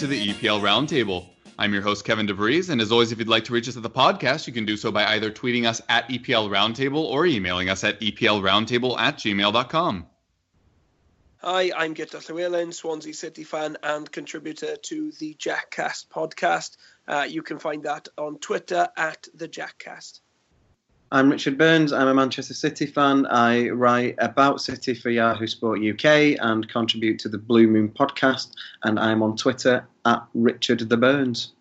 [0.00, 1.28] To the EPL Roundtable.
[1.58, 3.82] I'm your host Kevin DeVries, and as always, if you'd like to reach us at
[3.82, 7.68] the podcast, you can do so by either tweeting us at EPL Roundtable or emailing
[7.68, 10.06] us at EPLRoundtable at gmail.com.
[11.42, 16.78] Hi, I'm Guto Llewelyn, Swansea City fan and contributor to the Jackcast podcast.
[17.06, 20.20] Uh, you can find that on Twitter at the Jackcast.
[21.12, 21.92] I'm Richard Burns.
[21.92, 23.26] I'm a Manchester City fan.
[23.26, 28.52] I write about City for Yahoo Sport UK and contribute to the Blue Moon podcast.
[28.84, 31.52] And I'm on Twitter at Richard the Burns.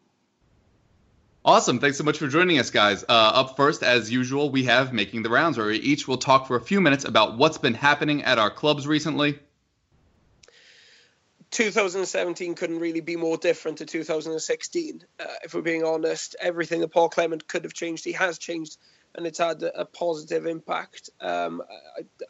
[1.44, 1.80] Awesome.
[1.80, 3.04] Thanks so much for joining us, guys.
[3.04, 6.46] Uh, up first, as usual, we have Making the Rounds, where we each will talk
[6.46, 9.40] for a few minutes about what's been happening at our clubs recently.
[11.50, 15.04] 2017 couldn't really be more different to 2016.
[15.20, 18.78] Uh, if we're being honest, everything that Paul Clement could have changed, he has changed,
[19.16, 21.10] and it's had a, a positive impact.
[21.22, 21.62] Um,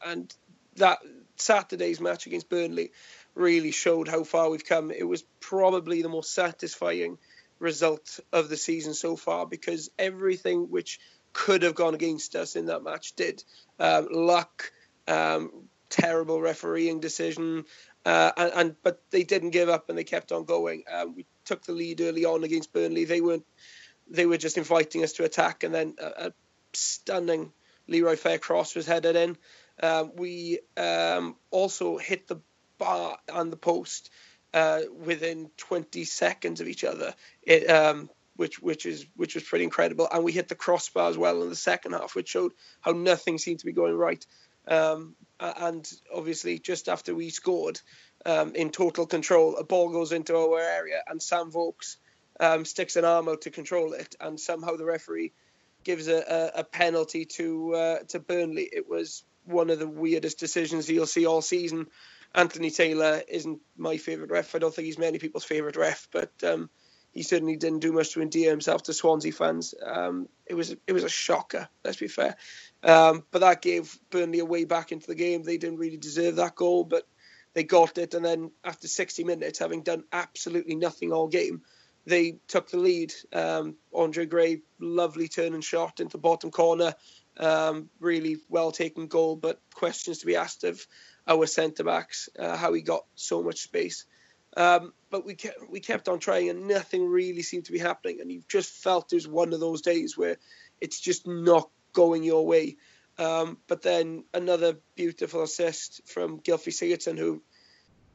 [0.06, 0.34] and
[0.76, 1.00] that
[1.36, 2.92] Saturday's match against Burnley
[3.36, 4.92] really showed how far we've come.
[4.92, 7.18] It was probably the most satisfying
[7.60, 11.00] result of the season so far because everything which
[11.34, 13.44] could have gone against us in that match did.
[13.80, 14.72] Um, luck,
[15.08, 15.52] um,
[15.90, 17.66] terrible refereeing decision,
[18.06, 20.84] uh, and, and but they didn't give up and they kept on going.
[20.92, 23.06] Um, we took the lead early on against Burnley.
[23.06, 23.46] They weren't.
[24.10, 25.96] They were just inviting us to attack, and then
[26.74, 27.52] stunning
[27.88, 29.38] Leroy Fer cross was headed in.
[29.82, 32.42] Um, we um, also hit the
[32.78, 34.10] bar and the post
[34.54, 37.14] uh, within 20 seconds of each other.
[37.44, 41.18] It, um, which which is which was pretty incredible, and we hit the crossbar as
[41.18, 44.26] well in the second half, which showed how nothing seemed to be going right.
[44.66, 47.82] Um, and obviously, just after we scored,
[48.26, 51.98] um, in total control, a ball goes into our area, and Sam Vokes
[52.40, 55.34] um, sticks an arm out to control it, and somehow the referee
[55.84, 58.70] gives a, a, a penalty to uh, to Burnley.
[58.72, 61.88] It was one of the weirdest decisions you'll see all season.
[62.36, 64.54] Anthony Taylor isn't my favourite ref.
[64.54, 66.70] I don't think he's many people's favourite ref, but um,
[67.12, 69.74] he certainly didn't do much to endear himself to Swansea fans.
[69.84, 71.68] Um, it was it was a shocker.
[71.84, 72.36] Let's be fair,
[72.84, 75.44] um, but that gave Burnley a way back into the game.
[75.44, 77.08] They didn't really deserve that goal, but
[77.54, 78.14] they got it.
[78.14, 81.64] And then after 60 minutes, having done absolutely nothing all game,
[82.10, 83.14] they took the lead.
[83.32, 86.94] Um, Andre Gray, lovely turn and shot into bottom corner.
[87.38, 90.86] Um, really well taken goal, but questions to be asked of
[91.28, 94.06] our centre backs, uh, how he got so much space.
[94.58, 98.20] Um, but we kept we kept on trying, and nothing really seemed to be happening.
[98.20, 100.38] And you just felt it was one of those days where
[100.82, 102.78] it's just not going your way.
[103.18, 107.44] Um, but then another beautiful assist from Gylfi Sigurdsson, who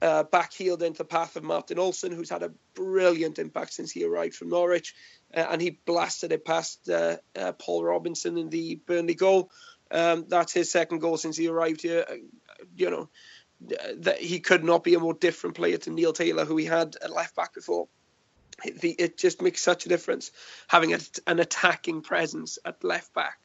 [0.05, 4.05] uh, backheeled into the path of Martin Olsson, who's had a brilliant impact since he
[4.05, 4.95] arrived from Norwich,
[5.35, 9.51] uh, and he blasted it past uh, uh, Paul Robinson in the Burnley goal.
[9.91, 12.05] Um, that's his second goal since he arrived here.
[12.07, 12.17] Uh,
[12.77, 13.09] you know,
[13.67, 16.67] th- that he could not be a more different player to Neil Taylor, who he
[16.67, 17.89] had at left back before.
[18.63, 20.33] It, the, it just makes such a difference
[20.69, 23.39] having a, an attacking presence at left back.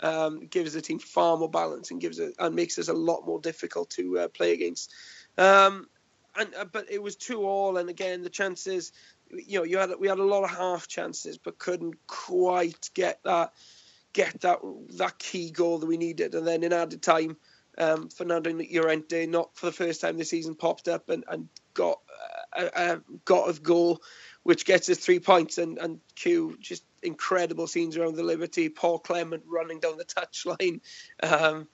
[0.00, 3.24] Um, gives the team far more balance and gives it and makes us a lot
[3.24, 4.92] more difficult to uh, play against.
[5.38, 5.86] Um,
[6.36, 8.92] and uh, but it was two all, and again the chances,
[9.30, 13.20] you know, you had we had a lot of half chances, but couldn't quite get
[13.24, 13.52] that
[14.12, 14.58] get that
[14.96, 16.34] that key goal that we needed.
[16.34, 17.36] And then in added time,
[17.78, 22.00] um, Fernando Llorente, not for the first time this season, popped up and, and got
[22.56, 24.02] uh, a, a got a goal,
[24.42, 25.58] which gets us three points.
[25.58, 28.68] And and Q just incredible scenes around the Liberty.
[28.68, 30.80] Paul Clement running down the touchline.
[31.22, 31.68] Um,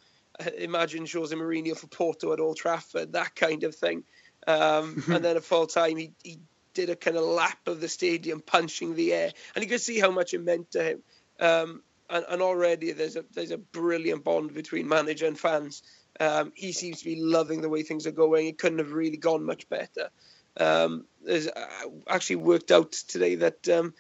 [0.57, 4.05] imagine Jose Mourinho for Porto at Old Trafford, that kind of thing.
[4.49, 6.39] Um, and then at full time, he, he
[6.75, 10.01] did a kind of lap of the stadium, punching the air, and you could see
[10.01, 11.03] how much it meant to him.
[11.39, 15.83] Um, and, and already there's a there's a brilliant bond between manager and fans.
[16.19, 18.47] Um, he seems to be loving the way things are going.
[18.47, 20.09] It couldn't have really gone much better.
[20.57, 21.67] Um, there's uh,
[22.09, 23.95] actually worked out today that um,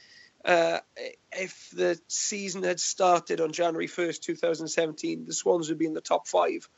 [0.45, 0.79] uh,
[1.33, 6.01] if the season had started on January 1st, 2017, the Swans would be in the
[6.01, 6.69] top five.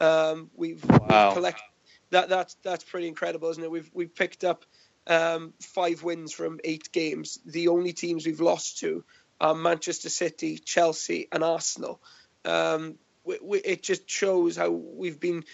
[0.00, 1.28] Um, we've, Wow.
[1.28, 1.62] we've collect,
[2.10, 3.70] that that's that's pretty incredible, isn't it?
[3.70, 4.64] We've we've picked up
[5.06, 7.38] um, five wins from eight games.
[7.44, 9.04] The only teams we've lost to
[9.40, 12.00] are Manchester City, Chelsea, and Arsenal.
[12.44, 15.44] Um, we, we, it just shows how we've been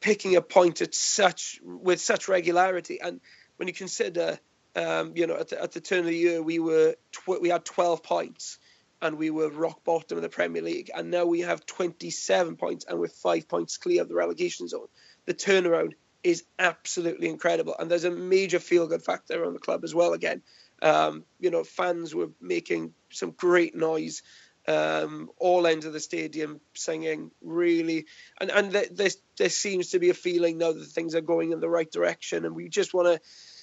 [0.00, 3.00] picking a point at such with such regularity.
[3.00, 3.20] And
[3.56, 4.38] when you consider,
[4.76, 7.48] um, you know, at the, at the turn of the year, we were tw- we
[7.48, 8.58] had 12 points
[9.00, 12.84] and we were rock bottom of the Premier League, and now we have 27 points
[12.84, 14.86] and we're five points clear of the relegation zone.
[15.26, 15.92] The turnaround
[16.22, 20.12] is absolutely incredible, and there's a major feel-good factor on the club as well.
[20.12, 20.42] Again,
[20.80, 24.22] um, you know, fans were making some great noise
[24.68, 28.06] um, all ends of the stadium singing really
[28.40, 31.60] and and there, there seems to be a feeling now that things are going in
[31.60, 33.20] the right direction and we just want to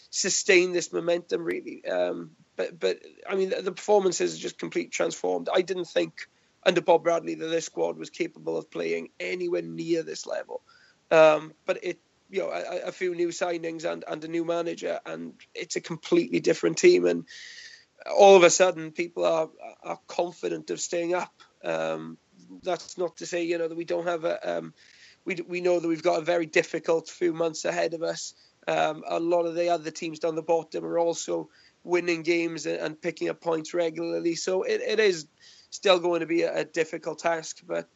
[0.10, 1.86] sustain this momentum really.
[1.86, 5.48] Um, but but I mean the, the performances are just completely transformed.
[5.54, 6.28] I didn't think
[6.66, 10.62] under Bob Bradley that this squad was capable of playing anywhere near this level
[11.12, 15.00] um, but it you know a, a few new signings and, and a new manager
[15.06, 17.26] and it's a completely different team and
[18.16, 19.50] all of a sudden people are
[19.84, 21.34] are confident of staying up.
[21.64, 22.18] Um,
[22.64, 24.74] that's not to say you know that we don't have a um,
[25.26, 28.34] we we know that we've got a very difficult few months ahead of us.
[28.68, 31.50] Um, a lot of the other teams down the bottom are also
[31.84, 34.36] winning games and, and picking up points regularly.
[34.36, 35.28] So it, it is
[35.72, 37.90] still going to be a, a, difficult task, but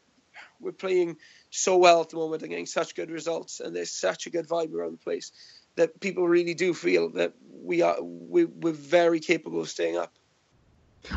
[0.64, 1.18] we're playing
[1.50, 4.48] so well at the moment and getting such good results, and there's such a good
[4.48, 5.32] vibe around the place
[5.76, 7.34] that people really do feel that
[7.64, 10.14] we are we, we're very capable of staying up.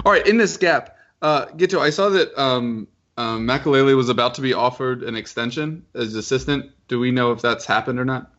[0.05, 4.35] All right, in this gap, uh, Guto, I saw that um, um, Makelele was about
[4.35, 6.73] to be offered an extension as assistant.
[6.89, 8.33] Do we know if that's happened or not?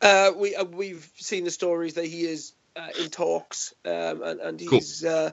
[0.00, 4.40] Uh, we uh, we've seen the stories that he is uh, in talks um, and,
[4.40, 5.32] and he's cool.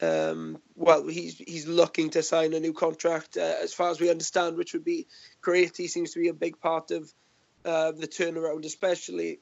[0.00, 4.10] Um, well he's he's looking to sign a new contract uh, as far as we
[4.10, 5.06] understand, which would be
[5.40, 5.76] great.
[5.76, 7.12] He seems to be a big part of
[7.64, 9.40] uh, the turnaround, especially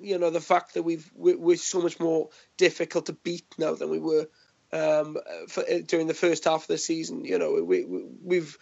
[0.00, 3.90] you know the fact that we've we're, so much more difficult to beat now than
[3.90, 4.28] we were
[4.72, 5.16] um,
[5.48, 7.24] for, uh, during the first half of the season.
[7.24, 8.58] You know we, we we've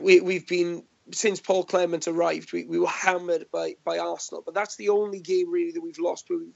[0.00, 4.54] we, we've been since Paul Clement arrived, we, we were hammered by, by Arsenal, but
[4.54, 6.54] that's the only game really that we've lost where we've,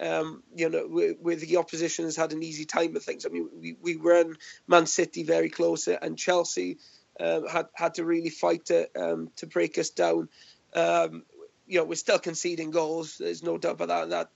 [0.00, 3.26] um, you know, where, where, the opposition has had an easy time of things.
[3.26, 4.36] I mean, we, we ran
[4.66, 6.78] Man City very close, and Chelsea
[7.20, 10.28] um, had had to really fight to um, to break us down.
[10.74, 11.24] Um,
[11.66, 13.18] you know, we're still conceding goals.
[13.18, 14.02] There's no doubt about that.
[14.02, 14.30] And that,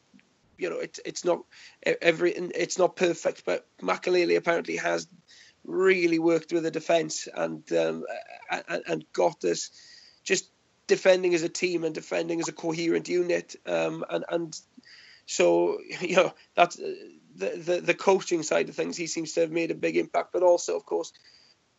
[0.59, 1.41] you know, it's it's not
[1.85, 5.09] every it's not perfect, but Makelele apparently has
[5.65, 8.05] really worked with the defence and um,
[8.51, 9.71] and, and got us
[10.23, 10.51] just
[10.87, 13.57] defending as a team and defending as a coherent unit.
[13.67, 14.61] Um, and and
[15.27, 18.97] so you know that's the, the the coaching side of things.
[18.97, 21.13] He seems to have made a big impact, but also of course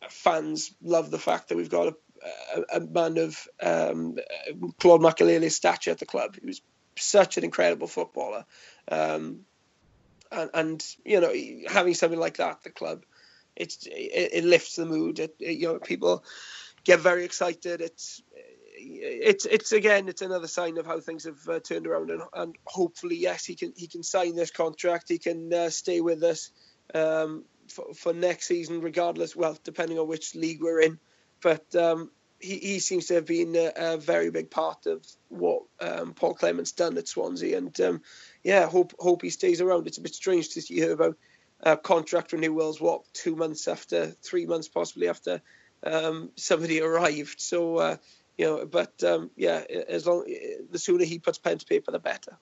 [0.08, 1.96] fans love the fact that we've got a
[2.54, 4.16] a, a man of um,
[4.78, 6.36] Claude Makelele's stature at the club.
[6.40, 6.60] He was
[6.96, 8.44] such an incredible footballer,
[8.90, 9.40] um,
[10.32, 11.32] and, and, you know
[11.70, 13.04] having something like that at the club,
[13.56, 15.18] it's it, it lifts the mood.
[15.18, 16.24] It, it, you know people
[16.84, 17.80] get very excited.
[17.80, 18.22] It's
[18.90, 22.56] it's it's again it's another sign of how things have uh, turned around and, and
[22.66, 26.50] hopefully yes he can he can sign this contract he can uh, stay with us
[26.94, 30.98] um, for, for next season regardless well depending on which league we're in
[31.42, 35.62] but um, he, he seems to have been a, a very big part of what
[35.80, 38.02] um, Paul Clement's done at Swansea, and um,
[38.42, 39.86] yeah, hope hope he stays around.
[39.86, 41.16] It's a bit strange to hear about
[41.62, 42.80] uh, contract renewals.
[42.80, 45.42] What two months after, three months possibly after
[45.82, 47.40] um, somebody arrived.
[47.40, 47.96] So uh,
[48.38, 50.24] you know, but um, yeah, as long
[50.70, 52.38] the sooner he puts pen to paper, the better.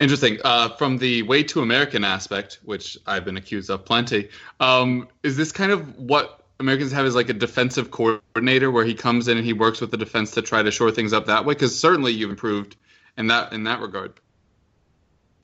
[0.00, 0.38] Interesting.
[0.42, 5.36] Uh, from the way to American aspect, which I've been accused of plenty, um, is
[5.36, 9.36] this kind of what Americans have is like a defensive coordinator where he comes in
[9.36, 11.52] and he works with the defense to try to shore things up that way?
[11.52, 12.76] Because certainly you've improved
[13.18, 14.14] in that in that regard.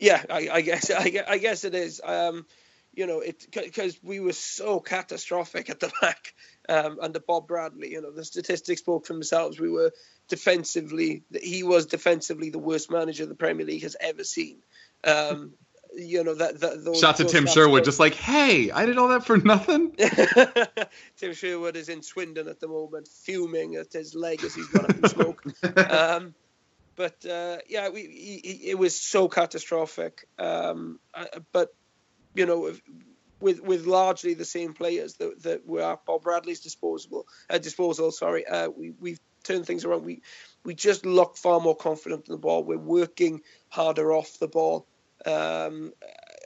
[0.00, 2.00] Yeah, I, I guess I, I, guess it is.
[2.02, 2.46] Um,
[2.94, 6.34] you know, it because we were so catastrophic at the back
[6.68, 7.92] um, under Bob Bradley.
[7.92, 9.58] You know, the statistics spoke for themselves.
[9.58, 9.92] We were
[10.28, 14.58] defensively, he was defensively the worst manager the Premier League has ever seen.
[15.04, 15.52] Um,
[15.96, 19.08] you know that, that those, shout to Tim Sherwood, just like, hey, I did all
[19.08, 19.92] that for nothing.
[21.16, 25.08] Tim Sherwood is in Swindon at the moment, fuming at his legacy's gone up in
[25.08, 25.42] smoke.
[25.90, 26.34] um,
[26.96, 30.26] but uh, yeah, we, he, it was so catastrophic.
[30.38, 31.74] Um, uh, but
[32.34, 32.74] you know,
[33.40, 38.10] with with largely the same players that, that were at Bob Bradley's disposable uh, disposal.
[38.10, 40.04] Sorry, uh, we we've turned things around.
[40.04, 40.22] We
[40.64, 42.64] we just look far more confident in the ball.
[42.64, 44.86] We're working harder off the ball.
[45.24, 45.92] Um,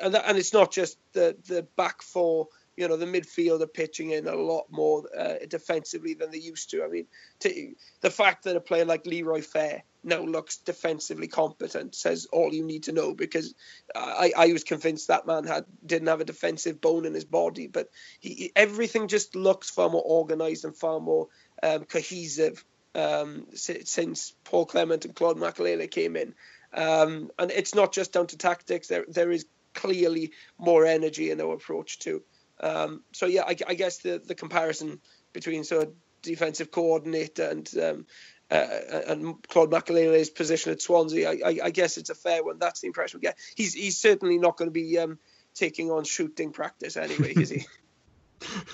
[0.02, 2.48] and, that, and it's not just the, the back four,
[2.80, 6.70] you know the midfield are pitching in a lot more uh, defensively than they used
[6.70, 6.82] to.
[6.82, 7.06] I mean,
[7.40, 12.54] to, the fact that a player like Leroy Fer now looks defensively competent says all
[12.54, 13.54] you need to know because
[13.94, 17.66] I, I was convinced that man had didn't have a defensive bone in his body,
[17.66, 21.28] but he, everything just looks far more organised and far more
[21.62, 26.34] um, cohesive um, since Paul Clement and Claude Makelele came in.
[26.72, 28.88] Um, and it's not just down to tactics.
[28.88, 29.44] There there is
[29.74, 32.22] clearly more energy in their approach too.
[32.60, 35.00] Um, so yeah, I, I, guess the the comparison
[35.32, 38.06] between sort of defensive coordinator and um,
[38.50, 38.66] uh,
[39.06, 42.58] and Claude Makelele's position at Swansea, I, I, I, guess it's a fair one.
[42.58, 43.38] That's the impression we get.
[43.54, 45.18] He's he's certainly not going to be um,
[45.54, 47.66] taking on shooting practice anyway, is he?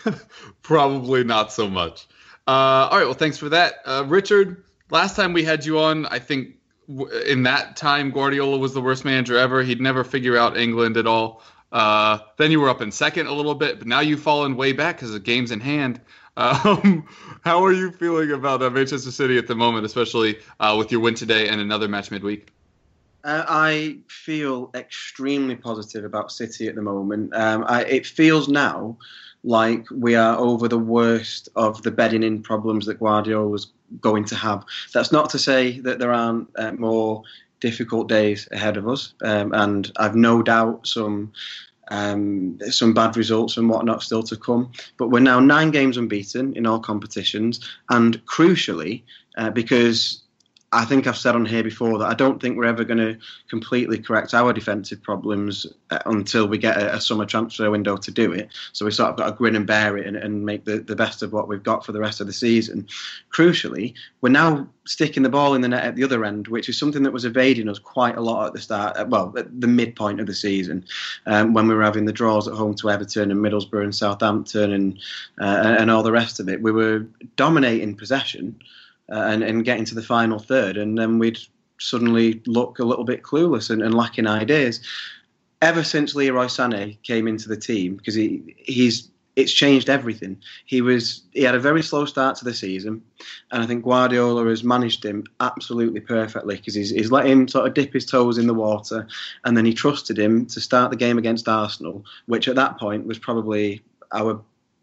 [0.62, 2.07] Probably not so much.
[2.47, 4.64] Uh, all right, well, thanks for that, uh, Richard.
[4.90, 6.57] Last time we had you on, I think
[7.26, 9.62] in that time Guardiola was the worst manager ever.
[9.62, 11.43] He'd never figure out England at all.
[11.73, 14.73] Uh, then you were up in second a little bit, but now you've fallen way
[14.73, 16.00] back because the game's in hand.
[16.38, 17.08] Um,
[17.44, 21.00] how are you feeling about uh, Manchester City at the moment, especially uh, with your
[21.00, 22.52] win today and another match midweek?
[23.25, 27.35] Uh, I feel extremely positive about City at the moment.
[27.35, 28.99] Um, I, it feels now
[29.44, 34.25] like we are over the worst of the bedding in problems that Guardiola was going
[34.26, 34.64] to have.
[34.92, 37.23] That's not to say that there aren't uh, more
[37.60, 41.32] difficult days ahead of us, um, and I've no doubt some
[41.88, 44.72] um, some bad results and whatnot still to come.
[44.96, 47.60] But we're now nine games unbeaten in all competitions,
[47.90, 49.02] and crucially,
[49.36, 50.22] uh, because
[50.76, 53.16] I think I've said on here before that I don't think we're ever going to
[53.49, 58.11] completely correct our defensive problems uh, until we get a, a, summer transfer window to
[58.11, 58.50] do it.
[58.73, 60.95] So we sort of got to grin and bear it and, and make the, the
[60.95, 62.87] best of what we've got for the rest of the season.
[63.33, 66.78] Crucially, we're now sticking the ball in the net at the other end, which is
[66.78, 69.66] something that was evading us quite a lot at the start, uh, well, at the
[69.66, 70.85] midpoint of the season,
[71.25, 74.73] um, when we were having the draws at home to Everton and Middlesbrough and Southampton
[74.73, 74.99] and
[75.40, 76.61] uh, and all the rest of it.
[76.61, 77.06] We were
[77.37, 78.61] dominating possession
[79.10, 81.38] uh, and, and getting to the final third, and then we'd
[81.78, 84.80] suddenly look a little bit clueless and, and lacking ideas.
[85.62, 90.38] Ever since Leroy Sané came into the team, because he he's it's changed everything.
[90.64, 93.02] He was he had a very slow start to the season,
[93.52, 97.66] and I think Guardiola has managed him absolutely perfectly because he's, he's let him sort
[97.66, 99.06] of dip his toes in the water,
[99.44, 103.06] and then he trusted him to start the game against Arsenal, which at that point
[103.06, 103.82] was probably
[104.12, 104.42] our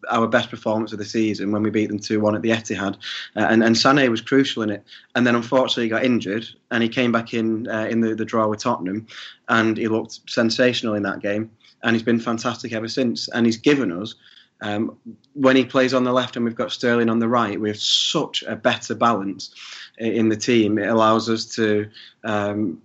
[0.10, 2.96] our best performance of the season when we beat them 2 1 at the Etihad.
[3.36, 4.84] Uh, and, and Sané was crucial in it.
[5.16, 8.26] And then unfortunately he got injured and he came back in uh, in the, the
[8.26, 9.08] draw with Tottenham
[9.50, 11.52] and he looked sensational in that game.
[11.84, 13.28] And he's been fantastic ever since.
[13.30, 14.16] And he's given us.
[14.62, 14.98] Um,
[15.34, 17.80] when he plays on the left and we've got Sterling on the right, we have
[17.80, 19.54] such a better balance
[19.98, 20.78] in the team.
[20.78, 21.90] It allows us to
[22.24, 22.82] um,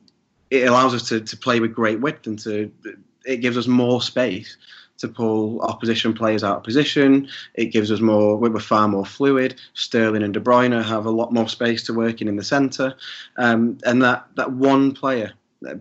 [0.50, 2.72] it allows us to, to play with great width and to
[3.24, 4.56] it gives us more space
[4.98, 7.28] to pull opposition players out of position.
[7.54, 9.60] It gives us more, we're far more fluid.
[9.74, 12.94] Sterling and De Bruyne have a lot more space to work in in the centre.
[13.36, 15.32] Um, and that, that one player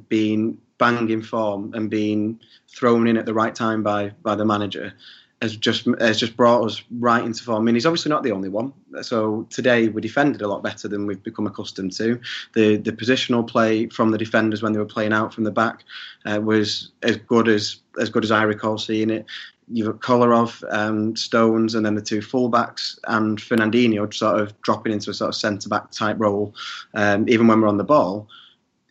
[0.09, 4.93] being banging form and being thrown in at the right time by, by the manager
[5.41, 7.61] has just has just brought us right into form.
[7.61, 8.73] I mean, he's obviously not the only one.
[9.01, 12.19] So today we defended a lot better than we've become accustomed to.
[12.53, 15.83] The the positional play from the defenders when they were playing out from the back
[16.25, 19.25] uh, was as good as as good as I recall seeing it.
[19.69, 24.93] You've got Kolarov, um, Stones, and then the two fullbacks, and Fernandinho sort of dropping
[24.93, 26.55] into a sort of centre back type role,
[26.93, 28.29] um, even when we're on the ball.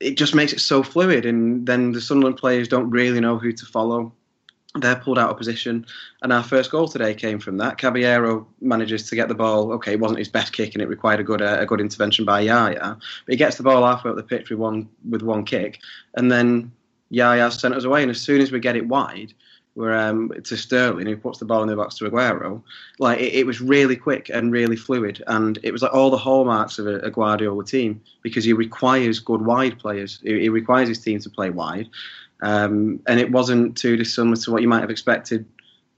[0.00, 3.52] It just makes it so fluid, and then the Sunderland players don't really know who
[3.52, 4.12] to follow
[4.82, 5.86] they're pulled out of position.
[6.22, 7.78] And our first goal today came from that.
[7.78, 9.72] Caballero manages to get the ball.
[9.72, 12.24] Okay, it wasn't his best kick, and it required a good uh, a good intervention
[12.24, 12.96] by Yaya.
[12.96, 15.80] But he gets the ball halfway up the pitch with one with one kick,
[16.14, 16.72] and then
[17.10, 18.02] Yaya sent us away.
[18.02, 19.32] And as soon as we get it wide,
[19.76, 22.62] we're um, to Sterling, who puts the ball in the box to Aguero.
[22.98, 26.16] Like it, it, was really quick and really fluid, and it was like all the
[26.16, 30.18] hallmarks of a, a Guardiola team because he requires good wide players.
[30.22, 31.88] He, he requires his team to play wide.
[32.42, 35.46] Um, and it wasn't too dissimilar to what you might have expected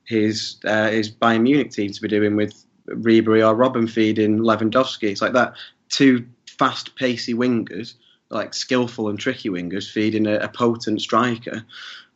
[0.04, 5.11] his uh, his Bayern Munich team to be doing with Ribery or Robben feeding Lewandowski.
[5.11, 5.54] It's like that
[5.88, 6.26] two
[6.59, 7.95] fast, pacey wingers,
[8.30, 11.64] like skillful and tricky wingers, feeding a, a potent striker.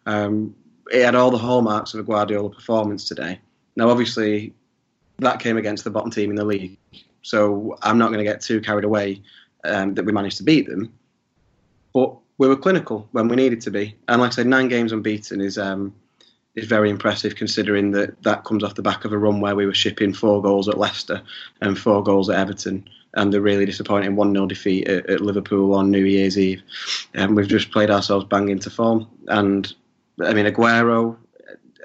[0.06, 0.54] Um,
[0.90, 3.40] it had all the hallmarks of a Guardiola performance today.
[3.76, 4.52] Now, obviously,
[5.18, 6.76] that came against the bottom team in the league,
[7.22, 9.22] so I'm not going to get too carried away
[9.64, 10.92] um, that we managed to beat them.
[11.94, 13.94] But we were clinical when we needed to be.
[14.08, 15.94] And like I said, nine games unbeaten is um,
[16.56, 19.64] is very impressive considering that that comes off the back of a run where we
[19.64, 21.22] were shipping four goals at Leicester
[21.60, 25.72] and four goals at Everton and the really disappointing 1 0 defeat at, at, Liverpool
[25.72, 26.62] on New Year's Eve.
[27.14, 29.06] And we've just played ourselves bang into form.
[29.28, 29.72] And
[30.20, 31.16] I mean, Aguero,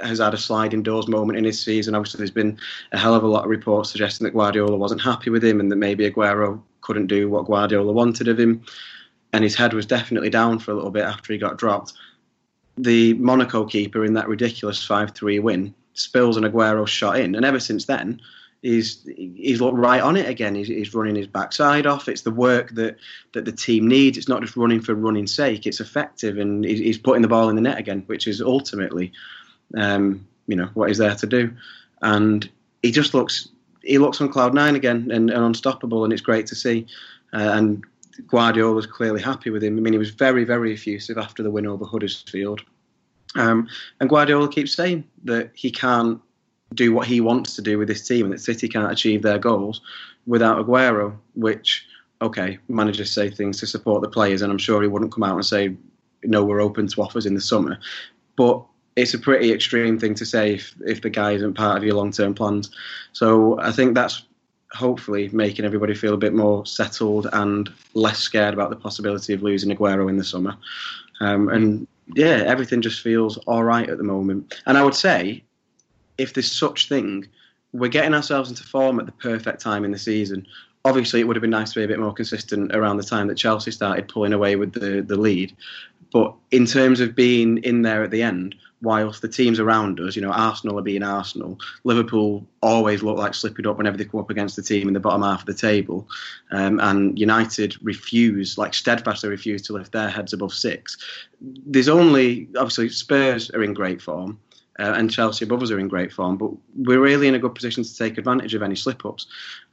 [0.01, 1.93] has had a sliding doors moment in his season.
[1.93, 2.57] Obviously, there's been
[2.93, 5.71] a hell of a lot of reports suggesting that Guardiola wasn't happy with him and
[5.71, 8.63] that maybe Aguero couldn't do what Guardiola wanted of him.
[9.34, 11.93] And his head was definitely down for a little bit after he got dropped.
[12.77, 17.36] The Monaco keeper in that ridiculous 5 3 win spills an Aguero shot in.
[17.36, 18.22] And ever since then,
[18.62, 20.55] he's he's looked right on it again.
[20.55, 22.07] He's, he's running his backside off.
[22.07, 22.98] It's the work that,
[23.34, 24.17] that the team needs.
[24.17, 25.65] It's not just running for running's sake.
[25.65, 29.12] It's effective, and he's, he's putting the ball in the net again, which is ultimately,
[29.75, 31.53] um, you know, what he's there to do.
[32.01, 32.50] And
[32.81, 33.50] he just looks
[33.81, 36.86] he looks on cloud nine again and, and unstoppable, and it's great to see.
[37.34, 37.84] Uh, and
[38.25, 39.77] Guardiola was clearly happy with him.
[39.77, 42.62] I mean, he was very very effusive after the win over Huddersfield.
[43.36, 43.67] Um,
[44.00, 46.19] and Guardiola keeps saying that he can't
[46.74, 49.39] do what he wants to do with this team and that City can't achieve their
[49.39, 49.81] goals
[50.25, 51.86] without Aguero, which,
[52.21, 55.36] okay, managers say things to support the players, and I'm sure he wouldn't come out
[55.36, 55.75] and say,
[56.24, 57.79] no, we're open to offers in the summer.
[58.36, 58.63] But
[58.95, 61.95] it's a pretty extreme thing to say if, if the guy isn't part of your
[61.95, 62.69] long term plans.
[63.13, 64.24] So I think that's
[64.77, 69.41] hopefully making everybody feel a bit more settled and less scared about the possibility of
[69.41, 70.55] losing Aguero in the summer.
[71.19, 74.62] Um, and yeah, everything just feels all right at the moment.
[74.67, 75.43] And I would say
[76.17, 77.27] if there's such thing,
[77.74, 80.46] we're getting ourselves into form at the perfect time in the season.
[80.86, 83.27] Obviously, it would have been nice to be a bit more consistent around the time
[83.27, 85.55] that Chelsea started pulling away with the, the lead.
[86.13, 90.15] But in terms of being in there at the end, whilst the teams around us,
[90.15, 94.19] you know, Arsenal are being Arsenal, Liverpool always look like slipping up whenever they come
[94.19, 96.07] up against the team in the bottom half of the table,
[96.51, 100.98] um, and United refuse, like steadfastly refuse to lift their heads above six.
[101.41, 104.39] There's only, obviously, Spurs are in great form
[104.79, 106.38] uh, and Chelsea above us are in great form.
[106.38, 109.27] But we're really in a good position to take advantage of any slip ups.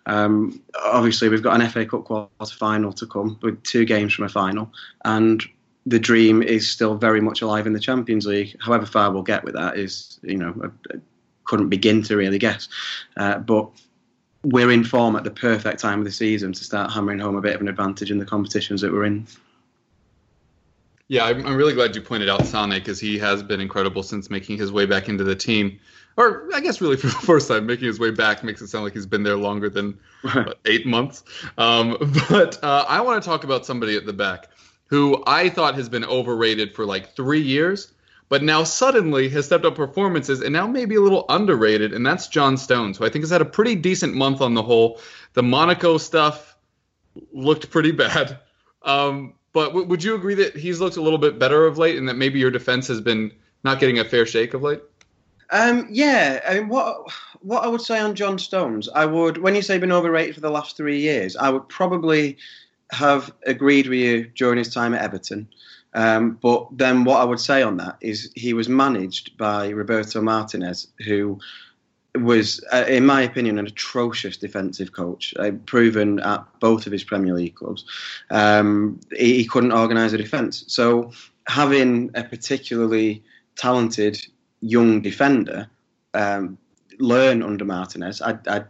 [0.07, 4.25] Um, obviously, we've got an FA Cup quarter final to come with two games from
[4.25, 4.73] a final,
[5.05, 5.43] and
[5.87, 8.57] the dream is still very much alive in the Champions League.
[8.61, 10.99] However far we'll get with that is, you know, I, I
[11.45, 12.69] couldn't begin to really guess.
[13.17, 13.69] Uh, but
[14.43, 17.41] we're in form at the perfect time of the season to start hammering home a
[17.41, 19.27] bit of an advantage in the competitions that we're in.
[21.09, 24.31] Yeah, I'm, I'm really glad you pointed out Sane because he has been incredible since
[24.31, 25.79] making his way back into the team.
[26.17, 28.85] Or I guess really for the first time, making his way back makes it sound
[28.85, 31.25] like he's been there longer than what, eight months.
[31.59, 31.99] Um,
[32.31, 34.49] but uh, I want to talk about somebody at the back
[34.95, 37.93] who I thought has been overrated for like three years,
[38.29, 42.29] but now suddenly has stepped up performances and now maybe a little underrated, and that's
[42.29, 45.01] John Stones, who I think has had a pretty decent month on the whole.
[45.33, 46.57] The Monaco stuff
[47.33, 48.39] looked pretty bad.
[48.83, 51.97] Um, but w- would you agree that he's looked a little bit better of late,
[51.97, 53.33] and that maybe your defense has been
[53.65, 54.81] not getting a fair shake of late?
[55.51, 59.57] Um, yeah, I mean, what what I would say on John Stones, I would when
[59.57, 62.37] you say been overrated for the last three years, I would probably
[62.95, 65.49] have agreed with you during his time at Everton.
[65.95, 70.21] Um, but then what I would say on that is he was managed by Roberto
[70.21, 71.39] Martinez, who
[72.17, 77.05] was, uh, in my opinion, an atrocious defensive coach, uh, proven at both of his
[77.05, 77.85] Premier League clubs.
[78.31, 80.65] Um, he, he, couldn't organise a defence.
[80.69, 81.13] So
[81.47, 83.23] having a particularly
[83.57, 84.25] talented
[84.61, 85.69] young defender
[86.15, 86.57] um,
[86.99, 88.65] learn under Martinez, I, I,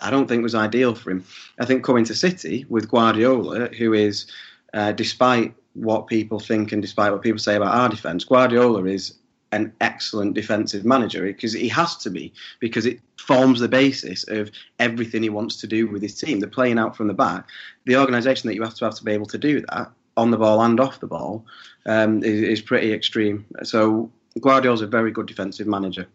[0.00, 1.24] I, don't think was ideal for him.
[1.58, 4.26] I think coming to City with Guardiola, who is,
[4.74, 9.14] uh, despite what people think and despite what people say about our defence, Guardiola is
[9.52, 14.50] an excellent defensive manager because he has to be because it forms the basis of
[14.78, 16.40] everything he wants to do with his team.
[16.40, 17.48] They're playing out from the back.
[17.86, 20.36] The organisation that you have to have to be able to do that on the
[20.36, 21.46] ball and off the ball
[21.86, 23.46] um, is, is, pretty extreme.
[23.62, 26.06] So Guardiola's a very good defensive manager,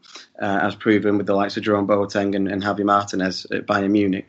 [0.41, 3.91] uh, as proven with the likes of Jerome Boateng and, and Javi Martinez at Bayern
[3.91, 4.27] Munich.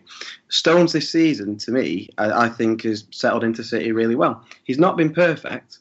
[0.49, 4.45] Stones this season, to me, I, I think has settled into City really well.
[4.65, 5.79] He's not been perfect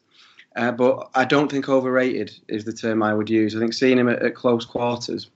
[0.55, 3.55] uh, but I don't think overrated is the term I would use.
[3.55, 5.29] I think seeing him at, at, close quarters,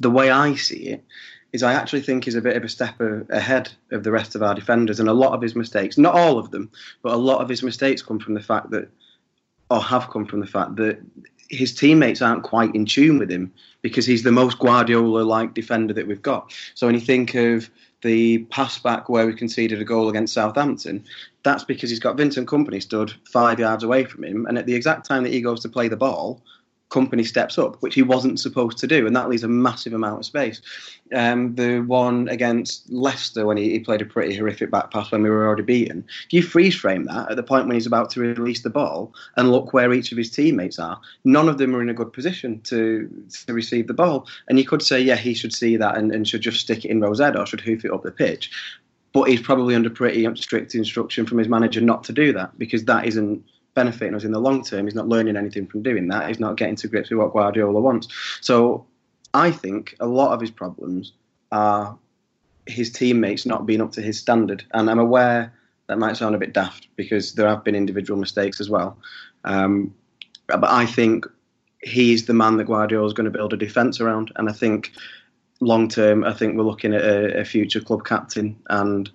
[0.00, 1.04] the way I see it,
[1.52, 4.42] is I actually think he's a bit of a step ahead of the rest of
[4.42, 5.00] our defenders.
[5.00, 6.70] And a lot of his mistakes, not all of them,
[7.02, 8.88] but a lot of his mistakes come from the fact that,
[9.70, 11.00] or have come from the fact that
[11.48, 15.94] his teammates aren't quite in tune with him because he's the most Guardiola like defender
[15.94, 16.52] that we've got.
[16.74, 17.70] So when you think of
[18.02, 21.04] the pass back where we conceded a goal against Southampton,
[21.42, 24.74] that's because he's got Vincent Kompany stood five yards away from him, and at the
[24.74, 26.42] exact time that he goes to play the ball,
[26.90, 30.20] Kompany steps up, which he wasn't supposed to do, and that leaves a massive amount
[30.20, 30.62] of space.
[31.14, 35.22] Um, the one against Leicester when he, he, played a pretty horrific back pass when
[35.22, 36.04] we were already beaten.
[36.26, 39.12] If you freeze frame that at the point when he's about to release the ball
[39.36, 42.12] and look where each of his teammates are, none of them are in a good
[42.12, 43.08] position to
[43.46, 44.26] to receive the ball.
[44.48, 46.90] And you could say, yeah, he should see that and, and should just stick it
[46.90, 48.50] in Rose or should hoof it up the pitch.
[49.12, 52.84] But he's probably under pretty strict instruction from his manager not to do that because
[52.84, 53.42] that isn't
[53.78, 54.86] benefiting us in the long term.
[54.86, 56.26] He's not learning anything from doing that.
[56.26, 58.08] He's not getting to grips with what Guardiola wants.
[58.40, 58.84] So
[59.34, 61.12] I think a lot of his problems
[61.52, 61.96] are
[62.66, 64.64] his teammates not being up to his standard.
[64.74, 65.52] And I'm aware
[65.86, 68.98] that might sound a bit daft because there have been individual mistakes as well.
[69.44, 69.94] Um,
[70.48, 71.24] but I think
[71.82, 74.32] he's the man that Guardiola is going to build a defence around.
[74.34, 74.90] And I think
[75.60, 78.58] long term, I think we're looking at a, a future club captain.
[78.70, 79.08] And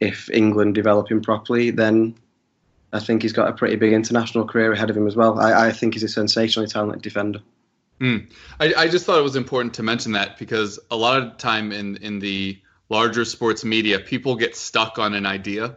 [0.00, 2.14] if England develop him properly, then
[2.92, 5.40] I think he's got a pretty big international career ahead of him as well.
[5.40, 7.40] I, I think he's a sensationally talented defender.
[8.00, 8.30] Mm.
[8.60, 11.70] I, I, just thought it was important to mention that because a lot of time
[11.70, 15.76] in, in the larger sports media, people get stuck on an idea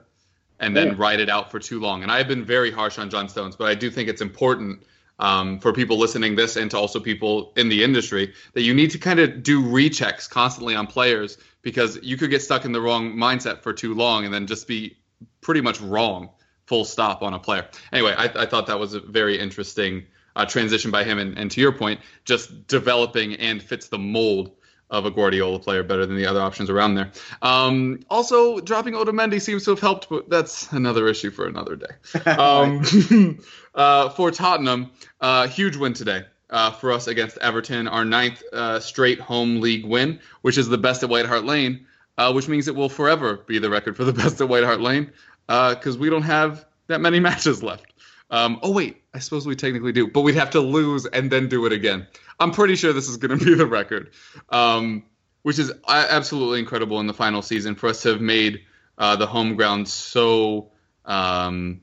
[0.59, 0.93] and then yeah.
[0.97, 2.01] write it out for too long.
[2.01, 4.83] And I've been very harsh on John Stones, but I do think it's important
[5.19, 8.91] um, for people listening this and to also people in the industry that you need
[8.91, 12.81] to kind of do rechecks constantly on players because you could get stuck in the
[12.81, 14.97] wrong mindset for too long and then just be
[15.41, 16.29] pretty much wrong
[16.65, 17.67] full stop on a player.
[17.91, 21.19] Anyway, I, I thought that was a very interesting uh, transition by him.
[21.19, 24.51] And, and to your point, just developing and fits the mold
[24.89, 27.11] of a Guardiola player better than the other options around there.
[27.41, 31.87] Um, also, dropping Otamendi seems to have helped, but that's another issue for another day.
[32.25, 33.39] Um,
[33.75, 36.23] uh, for Tottenham, uh, huge win today.
[36.47, 40.77] Uh, for us against Everton, our ninth uh, straight home league win, which is the
[40.77, 41.87] best at White Hart Lane,
[42.19, 44.79] uh, which means it will forever be the record for the best at White Hart
[44.79, 45.11] Lane
[45.47, 47.85] because we don't have that many matches left.
[48.31, 51.47] Um, oh wait, I suppose we technically do, but we'd have to lose and then
[51.47, 52.07] do it again.
[52.39, 54.11] I'm pretty sure this is going to be the record,
[54.49, 55.03] um,
[55.43, 58.61] which is absolutely incredible in the final season for us to have made
[58.97, 60.71] uh, the home ground so
[61.05, 61.81] um,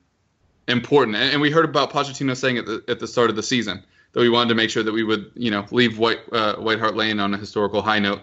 [0.66, 1.16] important.
[1.16, 3.84] And, and, we heard about Pochettino saying at the, at the start of the season
[4.12, 6.80] that we wanted to make sure that we would, you know, leave White uh, White
[6.80, 8.20] Hart Lane on a historical high note.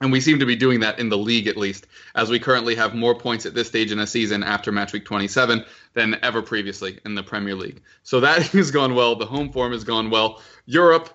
[0.00, 2.76] And we seem to be doing that in the league, at least, as we currently
[2.76, 6.40] have more points at this stage in a season after match week 27 than ever
[6.40, 7.82] previously in the Premier League.
[8.04, 9.16] So that has gone well.
[9.16, 10.40] The home form has gone well.
[10.66, 11.10] Europe,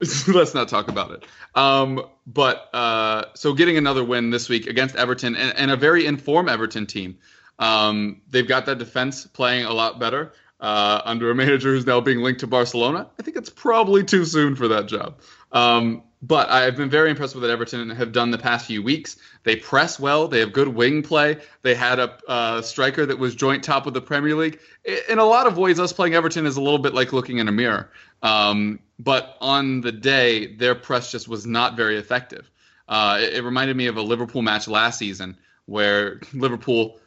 [0.28, 1.24] let's not talk about it.
[1.54, 6.06] Um, but uh, so getting another win this week against Everton and, and a very
[6.06, 7.18] informed Everton team.
[7.58, 12.00] Um, they've got that defense playing a lot better uh, under a manager who's now
[12.00, 13.08] being linked to Barcelona.
[13.18, 15.20] I think it's probably too soon for that job.
[15.52, 19.16] Um, but I've been very impressed with what Everton have done the past few weeks.
[19.44, 20.26] They press well.
[20.26, 21.38] They have good wing play.
[21.62, 24.58] They had a uh, striker that was joint top of the Premier League.
[25.08, 27.46] In a lot of ways, us playing Everton is a little bit like looking in
[27.46, 27.90] a mirror.
[28.22, 32.50] Um, but on the day, their press just was not very effective.
[32.88, 36.98] Uh, it, it, reminded me of a Liverpool match last season where Liverpool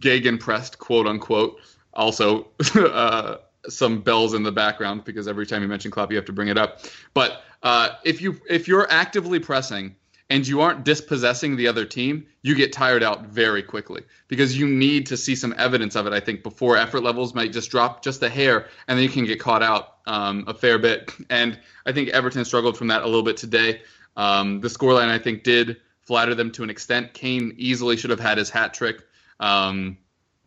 [0.00, 1.60] gegen pressed, quote unquote.
[1.94, 3.36] Also, uh,
[3.68, 6.48] some bells in the background because every time you mention Klopp, you have to bring
[6.48, 6.80] it up.
[7.14, 9.96] But uh, if you if you're actively pressing
[10.30, 14.66] and you aren't dispossessing the other team, you get tired out very quickly because you
[14.66, 16.12] need to see some evidence of it.
[16.12, 19.24] I think before effort levels might just drop just a hair, and then you can
[19.24, 21.12] get caught out um, a fair bit.
[21.30, 23.82] And I think Everton struggled from that a little bit today.
[24.16, 27.14] Um, the scoreline I think did flatter them to an extent.
[27.14, 29.02] Kane easily should have had his hat trick.
[29.38, 29.98] Um,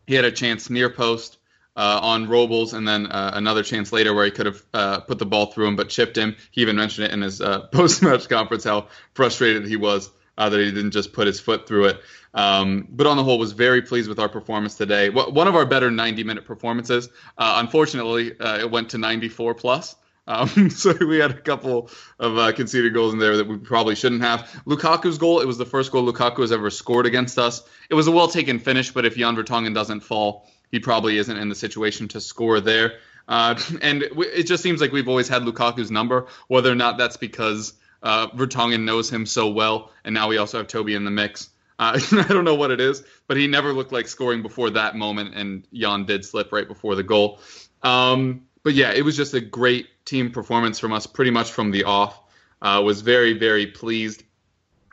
[0.06, 1.38] he had a chance near post
[1.76, 5.18] uh, on Robles, and then uh, another chance later where he could have uh, put
[5.18, 6.36] the ball through him, but chipped him.
[6.50, 10.58] He even mentioned it in his uh, post-match conference how frustrated he was uh, that
[10.58, 12.00] he didn't just put his foot through it.
[12.32, 15.08] Um, but on the whole, was very pleased with our performance today.
[15.08, 17.08] One of our better 90-minute performances.
[17.38, 19.94] Uh, unfortunately, it went to 94 plus.
[20.26, 23.94] Um, so we had a couple of uh, conceded goals in there that we probably
[23.94, 24.40] shouldn't have.
[24.66, 27.62] Lukaku's goal, it was the first goal Lukaku has ever scored against us.
[27.90, 31.36] It was a well taken finish, but if Jan Vertonghen doesn't fall, he probably isn't
[31.36, 32.94] in the situation to score there.
[33.28, 37.16] Uh, and it just seems like we've always had Lukaku's number, whether or not that's
[37.16, 41.12] because uh, Vertonghen knows him so well, and now we also have Toby in the
[41.12, 41.50] mix.
[41.78, 44.96] Uh, I don't know what it is, but he never looked like scoring before that
[44.96, 47.38] moment, and Jan did slip right before the goal.
[47.84, 51.70] Um, but yeah, it was just a great team performance from us, pretty much from
[51.70, 52.20] the off.
[52.60, 54.24] Uh, was very very pleased.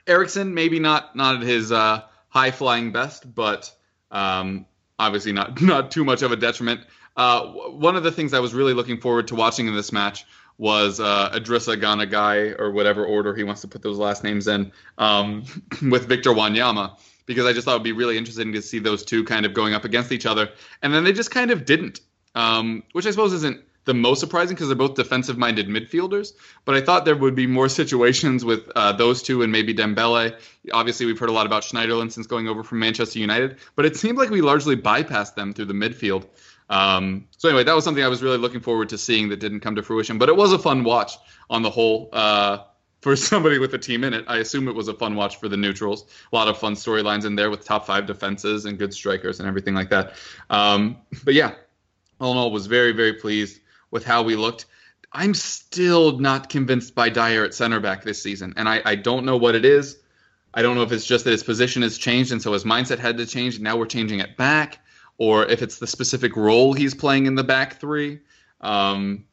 [0.06, 3.74] Eriksen maybe not not at his uh, high flying best, but
[4.12, 4.68] um,
[5.02, 6.82] obviously not not too much of a detriment.
[7.18, 10.26] Uh, one of the things I was really looking forward to watching in this match
[10.58, 14.48] was uh, Idrissa Gana Gueye or whatever order he wants to put those last names
[14.48, 15.44] in um,
[15.90, 19.04] with Victor Wanyama because I just thought it would be really interesting to see those
[19.04, 20.50] two kind of going up against each other,
[20.82, 22.02] and then they just kind of didn't,
[22.36, 26.34] um, which I suppose isn't the most surprising because they're both defensive minded midfielders.
[26.66, 30.38] But I thought there would be more situations with uh, those two and maybe Dembele.
[30.72, 33.96] Obviously, we've heard a lot about Schneiderlin since going over from Manchester United, but it
[33.96, 36.26] seemed like we largely bypassed them through the midfield.
[36.70, 39.60] Um, so anyway, that was something I was really looking forward to seeing that didn't
[39.60, 40.18] come to fruition.
[40.18, 41.18] But it was a fun watch
[41.50, 42.10] on the whole.
[42.14, 42.60] Uh,
[43.02, 45.50] for somebody with a team in it, I assume it was a fun watch for
[45.50, 46.06] the neutrals.
[46.32, 49.50] A lot of fun storylines in there with top five defenses and good strikers and
[49.50, 50.14] everything like that.
[50.52, 51.56] Um, but yeah,
[52.20, 53.61] all in all, was very, very pleased
[53.92, 54.66] with how we looked.
[55.14, 59.26] I'm still not convinced by Dier at center back this season, and I, I don't
[59.26, 59.98] know what it is.
[60.54, 63.00] I don't know if it's just that his position has changed, and so his mindset
[63.00, 63.56] had to change.
[63.56, 64.80] And now we're changing it back,
[65.18, 68.20] or if it's the specific role he's playing in the back three.
[68.60, 69.26] Um,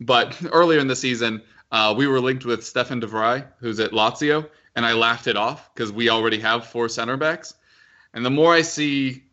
[0.00, 3.92] but earlier in the season, uh, we were linked with Stefan de Vrij, who's at
[3.92, 7.54] Lazio, and I laughed it off because we already have four center backs.
[8.14, 9.24] And the more I see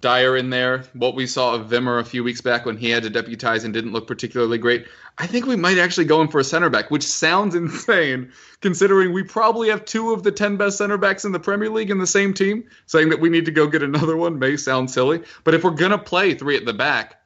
[0.00, 3.02] Dier in there, what we saw of Wimmer a few weeks back when he had
[3.02, 4.86] to deputize and didn't look particularly great,
[5.18, 9.12] I think we might actually go in for a center back, which sounds insane considering
[9.12, 11.98] we probably have two of the 10 best center backs in the Premier League in
[11.98, 12.64] the same team.
[12.86, 15.70] Saying that we need to go get another one may sound silly, but if we're
[15.70, 17.20] going to play three at the back,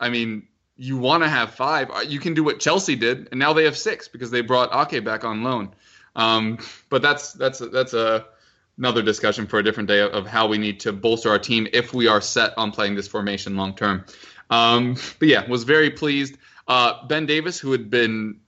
[0.00, 1.90] I mean, you want to have five.
[1.90, 4.92] Uh, you can do what Chelsea did, and now they have six because they brought
[4.92, 5.74] Ake back on loan.
[6.16, 6.58] Um,
[6.88, 8.26] but that's that's that's a
[8.78, 11.94] another discussion for a different day of how we need to bolster our team if
[11.94, 14.04] we are set on playing this formation long term.
[14.50, 16.36] Um, but yeah, was very pleased.
[16.66, 18.40] Uh, ben Davies, who had been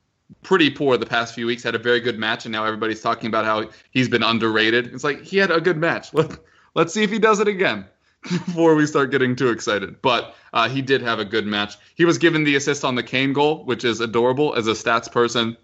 [0.43, 3.29] pretty poor the past few weeks, had a very good match, and now everybody's talking
[3.29, 4.93] about how he's been underrated.
[4.93, 6.13] It's like he had a good match.
[6.15, 6.39] Let,
[6.75, 7.87] let's see if he does it again
[8.23, 10.01] before we start getting too excited.
[10.03, 11.77] But uh, he did have a good match.
[11.95, 15.11] He was given the assist on the Kane goal, which is adorable as a stats
[15.11, 15.57] person.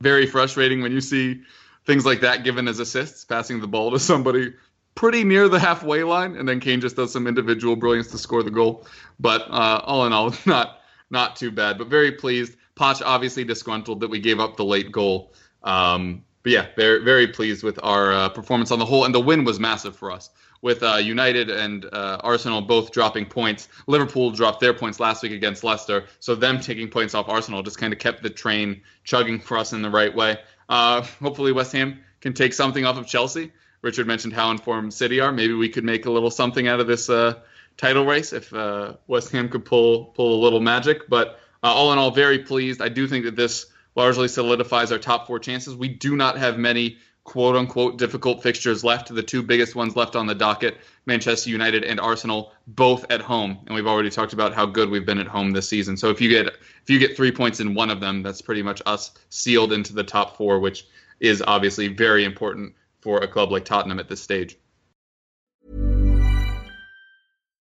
[0.00, 1.40] Very frustrating when you see
[1.86, 4.52] things like that given as assists, passing the ball to somebody
[4.96, 8.42] pretty near the halfway line, and then Kane just does some individual brilliance to score
[8.42, 8.84] the goal.
[9.20, 12.56] But uh, all in all, not not too bad, but very pleased.
[12.74, 15.32] Poch obviously disgruntled that we gave up the late goal.
[15.62, 19.18] Um, but yeah, very very pleased with our uh, performance on the whole, and the
[19.18, 20.30] win was massive for us.
[20.62, 25.32] With uh, United and uh, Arsenal both dropping points, Liverpool dropped their points last week
[25.32, 29.40] against Leicester, so them taking points off Arsenal just kind of kept the train chugging
[29.40, 30.38] for us in the right way.
[30.68, 33.50] Uh, hopefully, West Ham can take something off of Chelsea.
[33.82, 35.32] Richard mentioned how informed City are.
[35.32, 37.40] Maybe we could make a little something out of this uh,
[37.76, 41.08] title race if uh, West Ham could pull pull a little magic.
[41.08, 42.80] But all in all, very pleased.
[42.80, 45.74] I do think that this largely solidifies our top four chances.
[45.74, 49.12] We do not have many quote unquote difficult fixtures left.
[49.12, 53.58] The two biggest ones left on the docket, Manchester United and Arsenal, both at home.
[53.66, 55.96] And we've already talked about how good we've been at home this season.
[55.96, 58.62] So if you get if you get three points in one of them, that's pretty
[58.62, 60.86] much us sealed into the top four, which
[61.18, 64.56] is obviously very important for a club like Tottenham at this stage.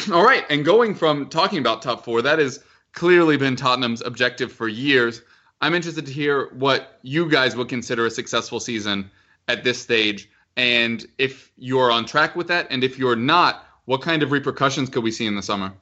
[0.12, 4.52] All right, and going from talking about top four, that has clearly been Tottenham's objective
[4.52, 5.20] for years.
[5.60, 9.10] I'm interested to hear what you guys would consider a successful season
[9.48, 14.00] at this stage, and if you're on track with that, and if you're not, what
[14.00, 15.72] kind of repercussions could we see in the summer?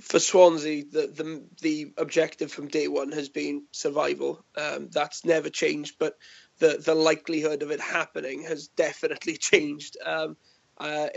[0.00, 4.44] For Swansea, the the, the objective from day one has been survival.
[4.56, 6.18] Um, that's never changed, but
[6.58, 9.96] the the likelihood of it happening has definitely changed.
[10.04, 10.36] Um,
[10.78, 11.08] uh,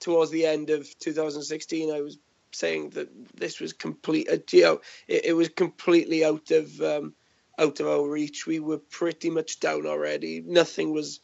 [0.00, 2.18] towards the end of 2016, I was
[2.52, 4.28] saying that this was complete.
[4.30, 7.14] Uh, you know, it, it, was completely out of um,
[7.58, 8.46] out of our reach.
[8.46, 10.42] We were pretty much down already.
[10.44, 11.20] Nothing was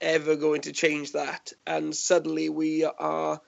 [0.00, 3.40] ever going to change that, and suddenly we are.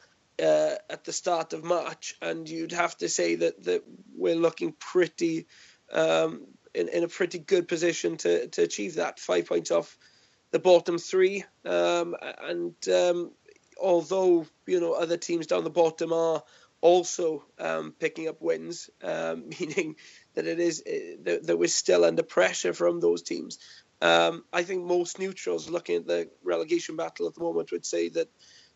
[0.42, 3.84] Uh, at the start of March, and you'd have to say that, that
[4.16, 5.46] we're looking pretty
[5.92, 9.18] um, in, in a pretty good position to, to achieve that.
[9.20, 9.98] Five points off
[10.50, 13.32] the bottom three, um, and um,
[13.80, 16.42] although you know other teams down the bottom are
[16.80, 19.96] also um, picking up wins, um, meaning
[20.34, 23.58] that it is uh, that, that, we're still under pressure from those teams.
[24.02, 28.08] Um, I think most neutrals looking at the relegation battle at the moment would say
[28.10, 28.28] that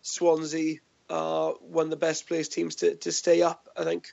[0.03, 3.69] Swansea are one of the best placed teams to, to stay up.
[3.77, 4.09] I think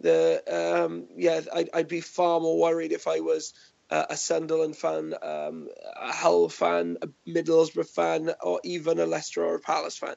[0.00, 0.42] the
[0.84, 3.54] um, yeah I'd, I'd be far more worried if I was
[3.92, 5.68] a Sunderland fan, um,
[6.00, 10.16] a Hull fan, a Middlesbrough fan, or even a Leicester or a Palace fan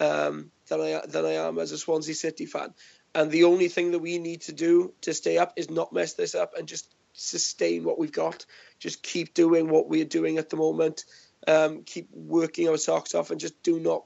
[0.00, 2.72] um, than I than I am as a Swansea City fan.
[3.14, 6.14] And the only thing that we need to do to stay up is not mess
[6.14, 8.46] this up and just sustain what we've got.
[8.78, 11.04] Just keep doing what we're doing at the moment.
[11.48, 14.04] Um, keep working our socks off and just do not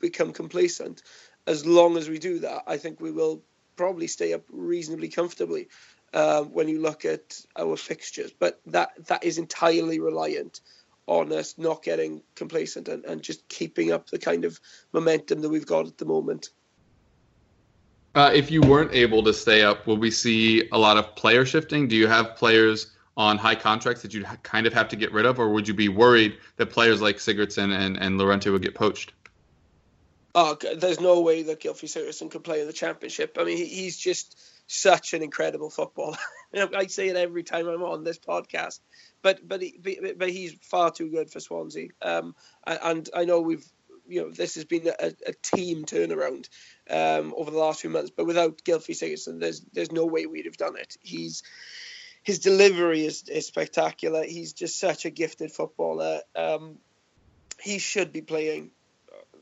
[0.00, 1.02] become complacent.
[1.46, 3.42] As long as we do that, I think we will
[3.76, 5.68] probably stay up reasonably comfortably
[6.14, 8.30] um, when you look at our fixtures.
[8.32, 10.60] But that that is entirely reliant
[11.06, 14.60] on us not getting complacent, and, and just keeping up the kind of
[14.92, 16.50] momentum that we've got at the moment.
[18.14, 21.46] Uh, if you weren't able to stay up, will we see a lot of player
[21.46, 21.88] shifting?
[21.88, 25.26] Do you have players on high contracts that you kind of have to get rid
[25.26, 28.74] of, or would you be worried that players like Sigurdsson and, and Llorente would get
[28.74, 29.12] poached?
[30.34, 33.36] Oh, there's no way that Gylfi Sigurdsson could play in the championship.
[33.40, 36.18] I mean, he's just such an incredible footballer.
[36.54, 38.78] I say it every time I'm on this podcast,
[39.22, 41.88] but but he, but he's far too good for Swansea.
[42.00, 43.66] Um, and I know we've
[44.06, 46.48] you know this has been a, a team turnaround
[46.88, 48.10] um, over the last few months.
[48.14, 50.96] But without Gylfi Sigurdsson, there's there's no way we'd have done it.
[51.00, 51.42] He's
[52.22, 54.22] his delivery is, is spectacular.
[54.22, 56.20] He's just such a gifted footballer.
[56.36, 56.76] Um,
[57.58, 58.70] he should be playing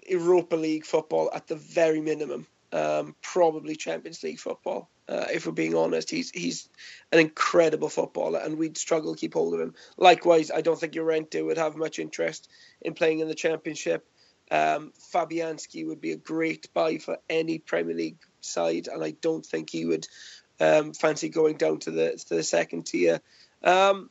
[0.08, 2.46] Europa League football at the very minimum.
[2.76, 4.90] Um, probably Champions League football.
[5.08, 6.68] Uh, if we're being honest, he's he's
[7.10, 9.74] an incredible footballer, and we'd struggle to keep hold of him.
[9.96, 12.50] Likewise, I don't think Llorente would have much interest
[12.82, 14.06] in playing in the Championship.
[14.50, 19.46] Um, Fabianski would be a great buy for any Premier League side, and I don't
[19.46, 20.06] think he would
[20.60, 23.22] um, fancy going down to the to the second tier.
[23.64, 24.10] Um,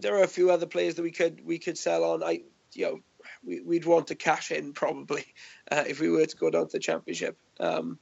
[0.00, 2.22] there are a few other players that we could we could sell on.
[2.22, 2.42] I
[2.74, 3.00] you know
[3.44, 5.24] we, would want to cash in probably
[5.72, 7.36] uh, if we were to go down to the championship.
[7.60, 7.98] Um,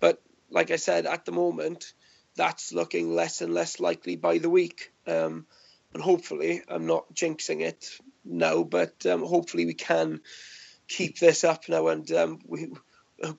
[0.00, 1.92] but like I said, at the moment,
[2.36, 4.92] that's looking less and less likely by the week.
[5.06, 5.46] Um,
[5.94, 10.20] and hopefully, I'm not jinxing it now, but um, hopefully we can
[10.88, 12.68] keep this up now, and um, we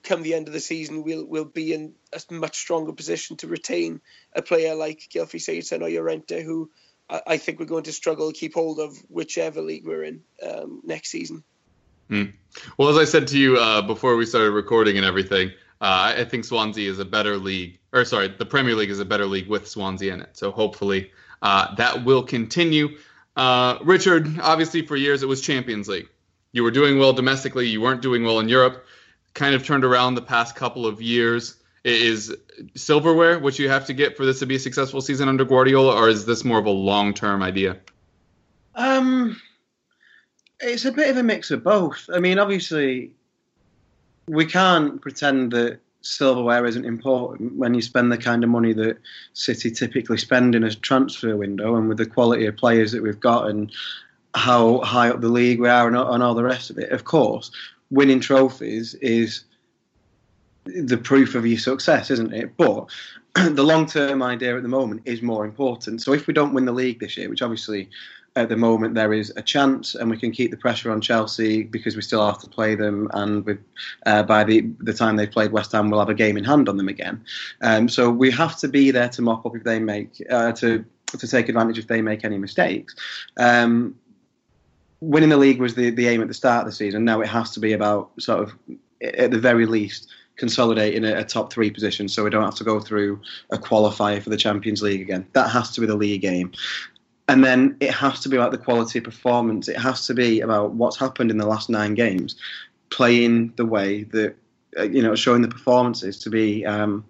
[0.02, 3.46] come the end of the season, we'll we'll be in a much stronger position to
[3.46, 4.00] retain
[4.34, 6.70] a player like Gylfi Sigurdsson or Llorente, who
[7.08, 10.22] I, I, think we're going to struggle to keep hold of whichever league we're in
[10.42, 11.44] um, next season.
[12.10, 12.32] Mm.
[12.76, 16.24] Well, as I said to you uh, before we started recording and everything, uh, I
[16.24, 19.48] think Swansea is a better league, or sorry, the Premier League is a better league
[19.48, 20.36] with Swansea in it.
[20.36, 22.98] So hopefully uh, that will continue.
[23.36, 26.08] Uh, Richard, obviously for years it was Champions League
[26.52, 28.86] you were doing well domestically, you weren't doing well in Europe.
[29.34, 31.56] Kind of turned around the past couple of years.
[31.84, 32.34] Is
[32.74, 35.94] silverware what you have to get for this to be a successful season under Guardiola,
[35.94, 37.78] or is this more of a long term idea?
[38.74, 39.40] Um,
[40.60, 42.08] it's a bit of a mix of both.
[42.12, 43.12] I mean, obviously,
[44.26, 48.98] we can't pretend that silverware isn't important when you spend the kind of money that
[49.32, 53.20] City typically spend in a transfer window and with the quality of players that we've
[53.20, 53.72] got and
[54.34, 56.90] how high up the league we are and, all the rest of it.
[56.90, 57.50] Of course,
[57.90, 59.44] winning trophies is
[60.64, 62.56] the proof of your success, isn't it?
[62.56, 62.88] But
[63.34, 66.02] the long term idea at the moment is more important.
[66.02, 67.88] So if we don't win the league this year, which obviously
[68.38, 71.64] at the moment there is a chance, and we can keep the pressure on Chelsea
[71.64, 73.58] because we still have to play them, and
[74.06, 76.68] uh, by the the time they've played West Ham, we'll have a game in hand
[76.68, 77.24] on them again.
[77.60, 80.84] Um, so we have to be there to mop up if they make uh, to
[81.06, 82.94] to take advantage if they make any mistakes.
[83.38, 83.96] Um,
[85.00, 87.04] winning the league was the, the aim at the start of the season.
[87.04, 88.54] Now it has to be about sort of,
[89.02, 92.64] at the very least, consolidating a, a, top three position so we don't have to
[92.64, 93.20] go through
[93.50, 95.26] a qualifier for the Champions League again.
[95.32, 96.52] That has to be the league aim.
[97.28, 99.68] And then it has to be about the quality of performance.
[99.68, 102.36] It has to be about what's happened in the last nine games,
[102.90, 104.34] playing the way that,
[104.78, 106.64] uh, you know, showing the performances to be.
[106.64, 107.04] Um,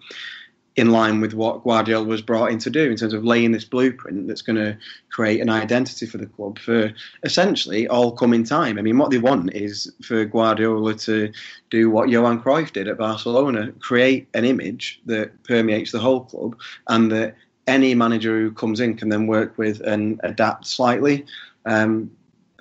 [0.78, 3.64] in line with what Guardiola was brought in to do in terms of laying this
[3.64, 4.78] blueprint that's going to
[5.10, 8.78] create an identity for the club for essentially all coming time.
[8.78, 11.32] I mean, what they want is for Guardiola to
[11.68, 16.56] do what Johan Cruyff did at Barcelona, create an image that permeates the whole club
[16.86, 17.34] and that
[17.68, 21.24] any manager who comes in can then work with and adapt slightly.
[21.64, 22.10] Um,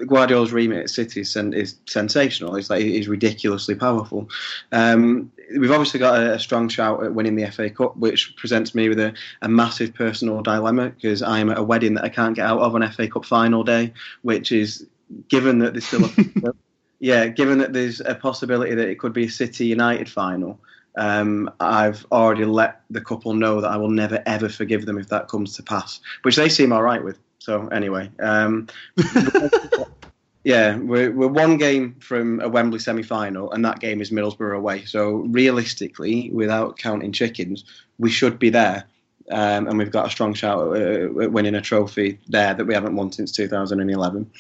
[0.05, 2.55] Guardiola's remit at City is, is sensational.
[2.55, 4.29] It's like he's ridiculously powerful.
[4.71, 8.75] Um, we've obviously got a, a, strong shout at winning the FA Cup, which presents
[8.75, 12.35] me with a, a massive personal dilemma because I'm at a wedding that I can't
[12.35, 13.91] get out of on FA Cup final day,
[14.21, 14.85] which is
[15.29, 16.53] given that there's still a,
[16.99, 20.59] yeah, given that there's a possibility that it could be a City United final.
[20.97, 25.09] Um, I've already let the couple know that I will never ever forgive them if
[25.09, 27.19] that comes to pass, which they seem all right with.
[27.37, 28.67] So anyway, um,
[30.43, 34.85] yeah, we're, we're one game from a Wembley semi-final, and that game is Middlesbrough away.
[34.85, 37.63] So realistically, without counting chickens,
[37.99, 38.85] we should be there,
[39.29, 42.73] um, and we've got a strong shout at, at winning a trophy there that we
[42.73, 44.31] haven't won since 2011.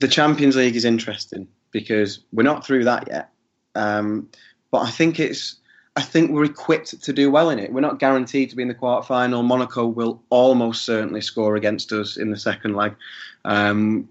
[0.00, 3.30] The Champions League is interesting because we're not through that yet,
[3.76, 4.28] um,
[4.72, 5.56] but I think it's
[5.96, 7.72] I think we're equipped to do well in it.
[7.72, 9.42] We're not guaranteed to be in the quarterfinal.
[9.42, 12.94] Monaco will almost certainly score against us in the second leg.
[13.46, 14.08] Um,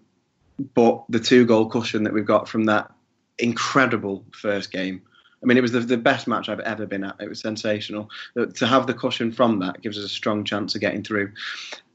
[0.74, 2.92] but the two goal cushion that we've got from that
[3.38, 5.02] incredible first game.
[5.44, 7.18] I mean, it was the, the best match I've ever been at.
[7.20, 8.10] It was sensational.
[8.36, 11.34] To have the cushion from that gives us a strong chance of getting through.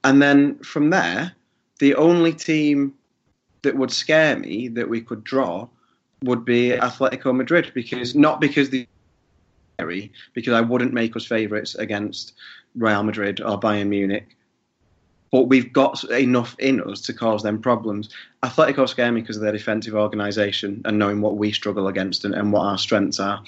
[0.05, 1.33] And then from there,
[1.81, 2.95] the only team
[3.63, 5.69] that would scare me that we could draw
[6.23, 8.87] would be Atletico Madrid because not because the
[10.35, 12.35] because I wouldn't make us favourites against
[12.75, 14.37] Real Madrid or Bayern Munich.
[15.33, 18.09] But we've got enough in us to cause them problems.
[18.43, 22.35] Atletico scare me because of their defensive organisation and knowing what we struggle against and,
[22.35, 23.41] and what our strengths are.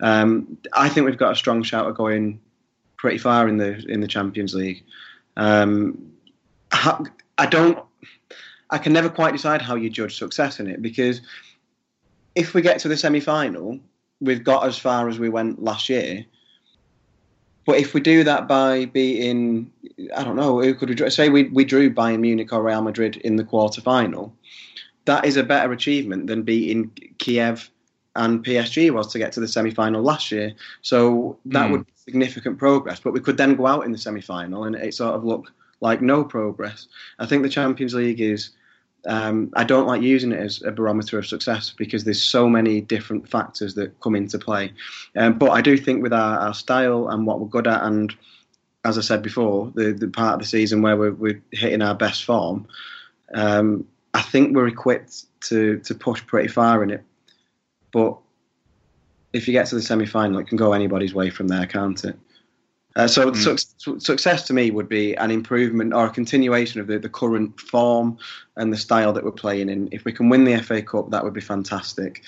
[0.00, 2.40] Um, I think we've got a strong shout of going
[2.96, 4.84] pretty far in the in the Champions League.
[5.36, 6.12] Um,
[7.38, 7.78] I don't.
[8.70, 11.22] I can never quite decide how you judge success in it because
[12.34, 13.80] if we get to the semi final,
[14.20, 16.24] we've got as far as we went last year.
[17.64, 19.70] But if we do that by beating,
[20.16, 23.16] I don't know, who could we say we, we drew Bayern Munich or Real Madrid
[23.18, 24.34] in the quarter final?
[25.04, 27.70] That is a better achievement than beating Kiev
[28.16, 30.52] and PSG was to get to the semi final last year.
[30.82, 31.72] So that mm.
[31.72, 33.00] would be significant progress.
[33.00, 35.52] But we could then go out in the semi final and it sort of look
[35.80, 36.88] like no progress.
[37.18, 38.50] I think the Champions League is
[39.08, 42.80] um, I don't like using it as a barometer of success because there's so many
[42.82, 44.72] different factors that come into play.
[45.16, 48.14] Um, but I do think with our, our, style and what we're good at, and
[48.84, 51.94] as I said before, the, the part of the season where we're, we're hitting our
[51.94, 52.68] best form,
[53.34, 57.02] um, I think we're equipped to to push pretty far in it.
[57.92, 58.18] But
[59.32, 62.02] if you get to the semi final, it can go anybody's way from there, can't
[62.04, 62.18] it?
[62.98, 63.64] Uh, so, mm.
[63.78, 67.58] su- success to me would be an improvement or a continuation of the, the current
[67.60, 68.18] form
[68.56, 69.88] and the style that we're playing in.
[69.92, 72.24] If we can win the FA Cup, that would be fantastic.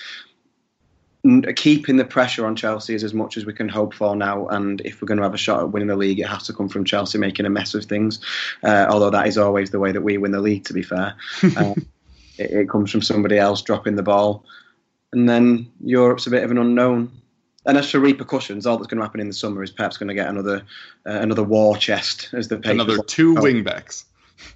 [1.25, 4.47] N- keeping the pressure on Chelsea is as much as we can hope for now,
[4.47, 6.53] and if we're going to have a shot at winning the league, it has to
[6.53, 8.21] come from Chelsea making a mess of things.
[8.63, 11.15] Uh, although that is always the way that we win the league, to be fair.
[11.43, 11.73] Uh,
[12.37, 14.45] it, it comes from somebody else dropping the ball,
[15.11, 17.20] and then Europe's a bit of an unknown
[17.65, 20.09] and as for repercussions, all that's going to happen in the summer is perhaps going
[20.09, 20.63] to get another
[21.05, 24.05] uh, another war chest, as the another two wingbacks.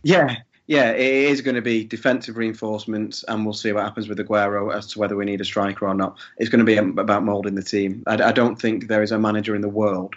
[0.04, 0.38] Yeah,
[0.68, 4.74] yeah, it is going to be defensive reinforcements, and we'll see what happens with Aguero
[4.74, 6.18] as to whether we need a striker or not.
[6.38, 8.04] It's going to be about moulding the team.
[8.08, 10.16] I, I don't think there is a manager in the world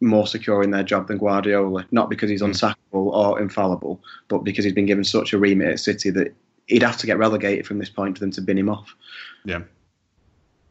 [0.00, 2.50] more secure in their job than Guardiola, not because he's hmm.
[2.50, 6.34] unsackable or infallible, but because he's been given such a remit at City that
[6.66, 8.94] he'd have to get relegated from this point for them to bin him off.
[9.44, 9.62] Yeah.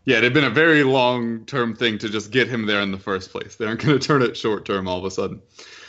[0.10, 2.91] Yeah, it had been a very long term thing to just get him there in
[2.91, 3.57] the first place.
[3.57, 5.39] They aren't going to turn it short term all of a sudden.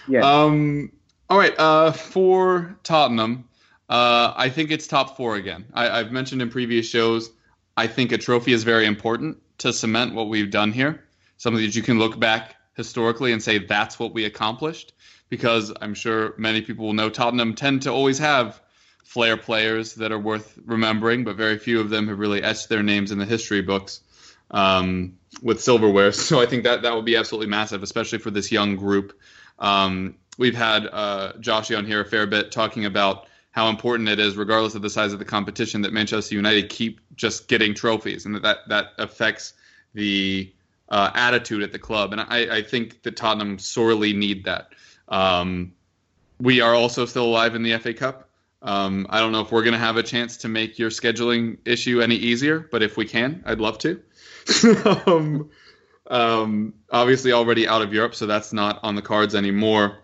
[0.06, 0.20] Yeah.
[0.20, 0.92] Um.
[1.30, 1.58] All right.
[1.58, 3.48] Uh, for Tottenham,
[3.88, 5.64] uh, I think it's top four again.
[5.72, 7.30] I, I've mentioned in previous shows.
[7.78, 11.02] I think a trophy is very important to cement what we've done here.
[11.38, 14.92] Something that you can look back historically and say that's what we accomplished.
[15.30, 18.60] Because I'm sure many people will know Tottenham tend to always have
[19.02, 22.82] flair players that are worth remembering, but very few of them have really etched their
[22.82, 24.02] names in the history books
[24.50, 26.12] um, with silverware.
[26.30, 29.18] So I think that that would be absolutely massive, especially for this young group.
[29.58, 34.20] Um, we've had uh, Joshy on here a fair bit talking about how important it
[34.20, 38.24] is, regardless of the size of the competition, that Manchester United keep just getting trophies,
[38.24, 39.54] and that that, that affects
[39.92, 40.52] the
[40.88, 42.12] uh, attitude at the club.
[42.12, 44.72] And I, I, think that Tottenham sorely need that.
[45.08, 45.72] Um,
[46.40, 48.28] we are also still alive in the FA Cup.
[48.62, 51.58] Um, I don't know if we're going to have a chance to make your scheduling
[51.64, 54.02] issue any easier, but if we can, I'd love to.
[55.06, 55.50] um,
[56.08, 59.98] um, obviously, already out of Europe, so that's not on the cards anymore.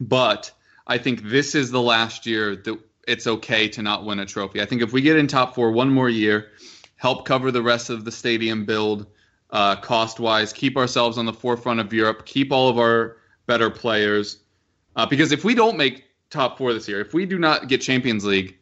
[0.00, 0.52] But
[0.86, 4.60] I think this is the last year that it's okay to not win a trophy.
[4.60, 6.50] I think if we get in top four one more year,
[6.96, 9.06] help cover the rest of the stadium build
[9.50, 13.16] uh, cost wise, keep ourselves on the forefront of Europe, keep all of our
[13.46, 14.38] better players.
[14.94, 17.80] Uh, because if we don't make top four this year, if we do not get
[17.80, 18.58] Champions League,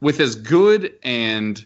[0.00, 1.64] with as good and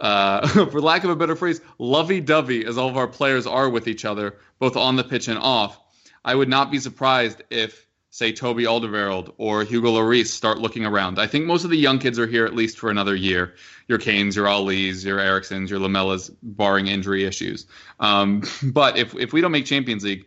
[0.00, 3.86] uh, for lack of a better phrase, lovey-dovey as all of our players are with
[3.86, 5.78] each other, both on the pitch and off,
[6.24, 11.18] I would not be surprised if, say, Toby Alderweireld or Hugo Lloris start looking around.
[11.18, 13.54] I think most of the young kids are here at least for another year.
[13.88, 17.66] Your Kanes, your Olis, your Eriksens, your Lamelas, barring injury issues.
[17.98, 20.26] Um, but if if we don't make Champions League,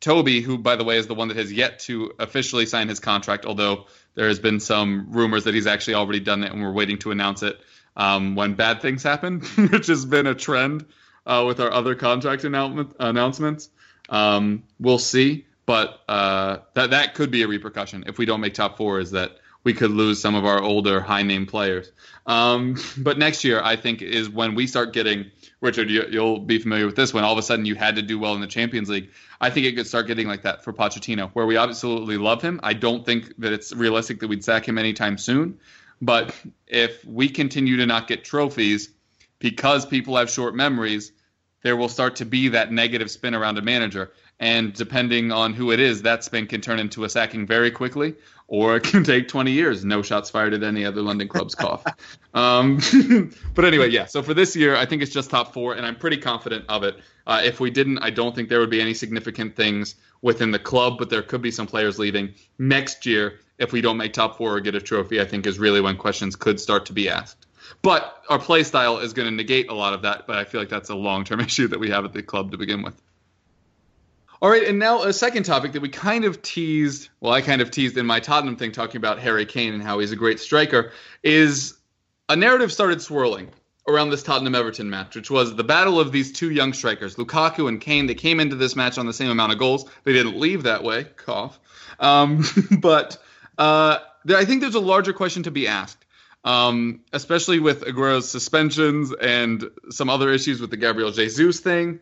[0.00, 3.00] Toby, who by the way is the one that has yet to officially sign his
[3.00, 6.72] contract, although there has been some rumors that he's actually already done it and we're
[6.72, 7.60] waiting to announce it
[7.96, 9.40] um, when bad things happen,
[9.70, 10.84] which has been a trend
[11.26, 13.68] uh, with our other contract announcement, announcements.
[14.08, 18.54] Um, we'll see, but uh, that that could be a repercussion if we don't make
[18.54, 19.00] top four.
[19.00, 21.90] Is that we could lose some of our older high name players.
[22.26, 25.30] Um, but next year, I think, is when we start getting
[25.60, 25.90] Richard.
[25.90, 27.12] You, will be familiar with this.
[27.12, 29.50] When all of a sudden you had to do well in the Champions League, I
[29.50, 32.60] think it could start getting like that for Pochettino, where we absolutely love him.
[32.62, 35.58] I don't think that it's realistic that we'd sack him anytime soon.
[36.00, 36.34] But
[36.66, 38.90] if we continue to not get trophies
[39.38, 41.12] because people have short memories,
[41.62, 44.12] there will start to be that negative spin around a manager.
[44.38, 48.14] And depending on who it is, that spin can turn into a sacking very quickly,
[48.48, 49.84] or it can take 20 years.
[49.84, 51.84] No shots fired at any other London club's cough.
[52.34, 52.80] Um,
[53.54, 54.04] but anyway, yeah.
[54.04, 56.82] So for this year, I think it's just top four, and I'm pretty confident of
[56.82, 56.98] it.
[57.26, 60.58] Uh, if we didn't, I don't think there would be any significant things within the
[60.58, 63.40] club, but there could be some players leaving next year.
[63.56, 65.96] If we don't make top four or get a trophy, I think is really when
[65.96, 67.46] questions could start to be asked.
[67.80, 70.26] But our play style is going to negate a lot of that.
[70.26, 72.50] But I feel like that's a long term issue that we have at the club
[72.50, 73.00] to begin with.
[74.42, 77.62] All right, and now a second topic that we kind of teased, well, I kind
[77.62, 80.40] of teased in my Tottenham thing, talking about Harry Kane and how he's a great
[80.40, 81.78] striker, is
[82.28, 83.48] a narrative started swirling
[83.88, 87.68] around this Tottenham Everton match, which was the battle of these two young strikers, Lukaku
[87.68, 88.06] and Kane.
[88.06, 89.88] They came into this match on the same amount of goals.
[90.04, 91.58] They didn't leave that way, cough.
[91.98, 92.44] Um,
[92.80, 93.16] but
[93.56, 96.02] uh, I think there's a larger question to be asked.
[96.44, 101.98] Um, especially with Aguero's suspensions and some other issues with the Gabriel Jesus thing.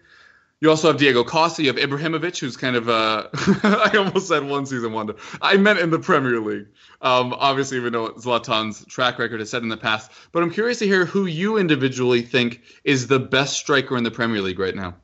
[0.60, 1.62] You also have Diego Costa.
[1.62, 5.16] You have Ibrahimovic, who's kind of uh, I almost said one season wonder.
[5.42, 6.68] I meant in the Premier League.
[7.02, 10.10] Um, obviously, even though Zlatan's track record is set in the past.
[10.32, 14.10] But I'm curious to hear who you individually think is the best striker in the
[14.10, 14.94] Premier League right now.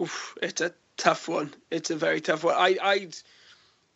[0.00, 1.52] Oof, it's a tough one.
[1.70, 2.54] It's a very tough one.
[2.56, 3.16] I, I'd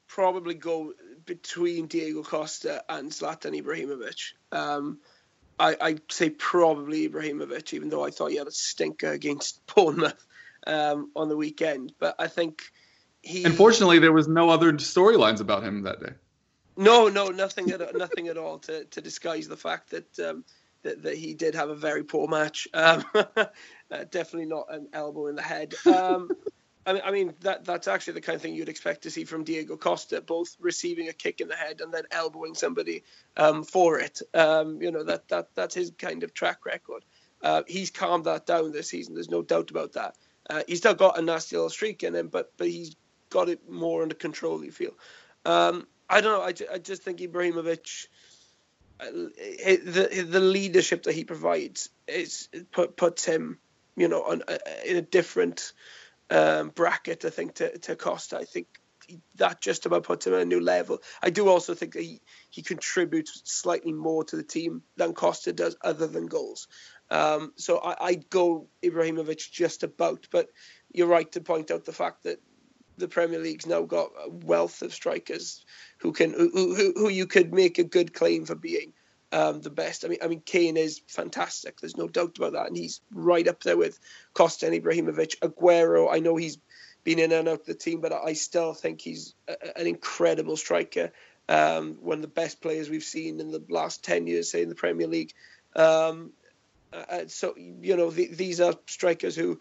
[0.07, 0.95] probably go
[1.27, 4.33] between Diego Costa and Zlatan Ibrahimovic.
[4.51, 4.99] Um,
[5.59, 10.27] I, I'd say probably Ibrahimovic, even though I thought he had a stinker against Bournemouth
[10.67, 11.93] um, on the weekend.
[11.99, 12.63] But I think
[13.23, 13.45] he.
[13.45, 16.13] Unfortunately, there was no other storylines about him that day.
[16.77, 20.45] No, no, nothing at nothing at all to, to disguise the fact that, um,
[20.83, 22.69] that that he did have a very poor match.
[22.73, 23.45] Um, uh,
[24.11, 25.75] definitely not an elbow in the head.
[25.87, 26.31] Um,
[26.89, 29.25] I mean, I mean that that's actually the kind of thing you'd expect to see
[29.25, 33.05] from Diego Costa, both receiving a kick in the head and then elbowing somebody
[33.37, 34.23] um, for it.
[34.33, 37.05] Um, you know that that that's his kind of track record.
[37.43, 39.15] Uh, he's calmed that down this season.
[39.15, 40.17] There's no doubt about that.
[40.49, 42.97] Uh, he's still got a nasty little streak in him, but but he's
[43.29, 44.65] got it more under control.
[44.65, 44.93] You feel.
[45.45, 46.43] Um, I don't know.
[46.43, 48.07] I, I just think Ibrahimovic,
[48.99, 53.59] uh, the the leadership that he provides, is put, puts him,
[53.95, 55.75] you know, on, uh, in a different
[56.31, 58.39] um, bracket, I think, to, to Costa.
[58.39, 58.67] I think
[59.37, 60.99] that just about puts him at a new level.
[61.23, 62.21] I do also think that he,
[62.51, 66.69] he contributes slightly more to the team than Costa does, other than goals.
[67.11, 70.49] Um, so I, I'd go Ibrahimovic just about, but
[70.93, 72.41] you're right to point out the fact that
[72.99, 75.65] the Premier League's now got a wealth of strikers
[75.99, 78.93] who can who, who, who you could make a good claim for being
[79.33, 80.05] um, the best.
[80.05, 81.81] I mean, I mean, Kane is fantastic.
[81.81, 83.99] There's no doubt about that, and he's right up there with
[84.35, 85.39] Costa and Ibrahimovic.
[85.41, 86.59] Aguero, I know he's
[87.05, 90.57] been in and out of the team, but I still think he's a, an incredible
[90.57, 91.13] striker.
[91.49, 94.69] Um, one of the best players we've seen in the last ten years, say in
[94.69, 95.33] the Premier League.
[95.77, 96.33] Um,
[96.93, 99.61] uh, so you know, the, these are strikers who.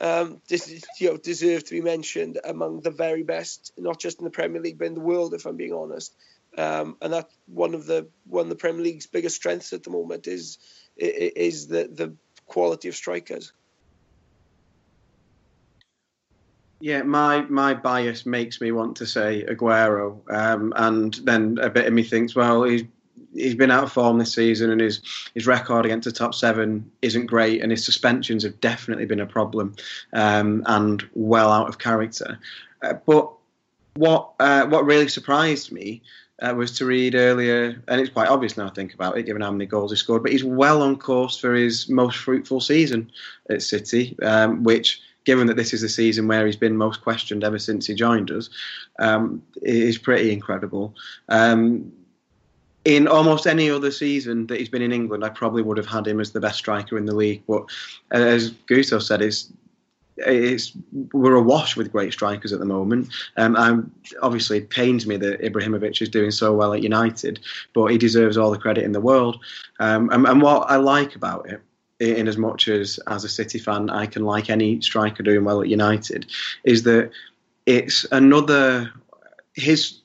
[0.00, 4.24] Um, this, you know, deserve to be mentioned among the very best, not just in
[4.24, 5.34] the Premier League, but in the world.
[5.34, 6.14] If I'm being honest,
[6.58, 9.90] um, and that's one of the one of the Premier League's biggest strengths at the
[9.90, 10.58] moment is
[10.96, 12.14] is the the
[12.46, 13.52] quality of strikers.
[16.80, 21.86] Yeah, my my bias makes me want to say Aguero, um, and then a bit
[21.86, 22.82] of me thinks, well, he's
[23.32, 25.00] he's been out of form this season, and his
[25.34, 29.26] his record against the top seven isn't great, and his suspensions have definitely been a
[29.26, 29.74] problem,
[30.12, 32.38] um, and well out of character.
[32.82, 33.32] Uh, but
[33.94, 36.02] what uh, what really surprised me
[36.42, 39.42] uh, was to read earlier, and it's quite obvious now I think about it, given
[39.42, 40.22] how many goals he scored.
[40.22, 43.10] But he's well on course for his most fruitful season
[43.48, 47.44] at City, um, which, given that this is the season where he's been most questioned
[47.44, 48.50] ever since he joined us,
[48.98, 50.94] um, is pretty incredible.
[51.28, 51.92] Um,
[52.84, 56.08] in almost any other season that he's been in England, I probably would have had
[56.08, 57.44] him as the best striker in the league.
[57.46, 57.66] But
[58.10, 59.52] as Guto said, it's
[60.16, 60.72] it's
[61.12, 63.08] we're awash with great strikers at the moment.
[63.36, 63.92] Um, I'm
[64.22, 67.40] obviously it pains me that Ibrahimovic is doing so well at United,
[67.74, 69.38] but he deserves all the credit in the world.
[69.80, 71.60] Um, and, and, what I like about it,
[72.00, 75.62] in as much as as a City fan, I can like any striker doing well
[75.62, 76.30] at United,
[76.64, 77.10] is that
[77.66, 78.92] it's another
[79.54, 79.98] his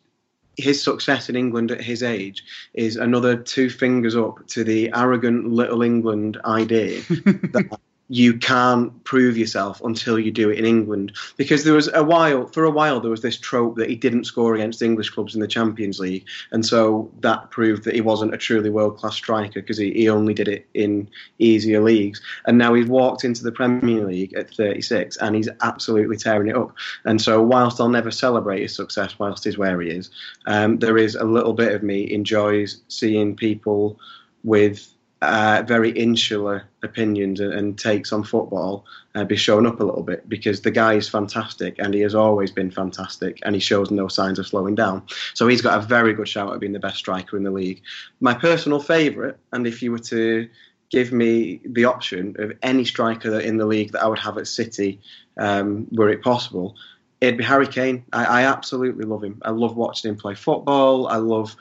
[0.57, 2.43] his success in England at his age
[2.73, 6.99] is another two fingers up to the arrogant little England idea
[7.53, 7.79] that
[8.09, 11.11] you can't prove yourself until you do it in England.
[11.35, 14.23] Because there was a while, for a while, there was this trope that he didn't
[14.23, 18.33] score against English clubs in the Champions League, and so that proved that he wasn't
[18.33, 22.21] a truly world class striker because he, he only did it in easier leagues.
[22.45, 26.55] And now he's walked into the Premier League at 36, and he's absolutely tearing it
[26.55, 26.73] up.
[27.03, 30.09] And so, whilst I'll never celebrate his success whilst he's where he is,
[30.45, 33.99] um, there is a little bit of me enjoys seeing people
[34.43, 39.83] with uh, very insular opinions and, and takes on football uh, be shown up a
[39.83, 43.61] little bit because the guy is fantastic and he has always been fantastic and he
[43.61, 45.01] shows no signs of slowing down.
[45.33, 47.81] So he's got a very good shout at being the best striker in the league.
[48.21, 50.47] My personal favourite, and if you were to
[50.89, 54.47] give me the option of any striker in the league that I would have at
[54.47, 54.99] City,
[55.37, 56.75] um, were it possible,
[57.21, 58.05] it'd be Harry Kane.
[58.13, 59.41] I, I, absolutely love him.
[59.43, 61.07] I love watching him play football.
[61.07, 61.55] I love.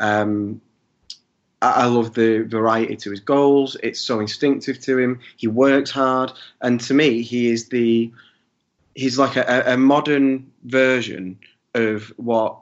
[0.00, 0.60] Um,
[1.62, 3.76] I love the variety to his goals.
[3.82, 5.20] It's so instinctive to him.
[5.36, 8.12] He works hard, and to me, he is the
[8.94, 11.38] he's like a, a modern version
[11.74, 12.58] of what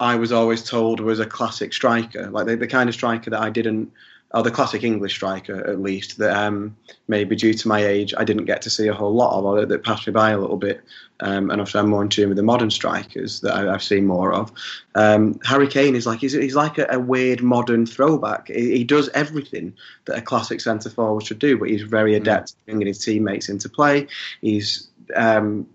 [0.00, 3.40] I was always told was a classic striker, like the, the kind of striker that
[3.40, 3.92] I didn't
[4.34, 6.76] or the classic English striker at least that um,
[7.08, 9.66] maybe due to my age I didn't get to see a whole lot of, or
[9.66, 10.82] that passed me by a little bit.
[11.20, 14.06] Um, and obviously I'm more in tune with the modern strikers that I, have seen
[14.06, 14.50] more of.
[14.94, 18.48] Um, Harry Kane is like he's, he's like a, a weird modern throwback.
[18.48, 19.74] He, he, does everything
[20.06, 22.22] that a classic centre forward should do, but he's very hmm.
[22.22, 24.08] adept at bringing his teammates into play.
[24.40, 25.68] He's um,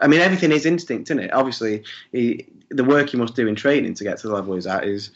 [0.00, 1.32] I mean, everything is instinct, isn't it?
[1.32, 4.66] Obviously, he, the work he must do in training to get to the level he's
[4.66, 5.10] at is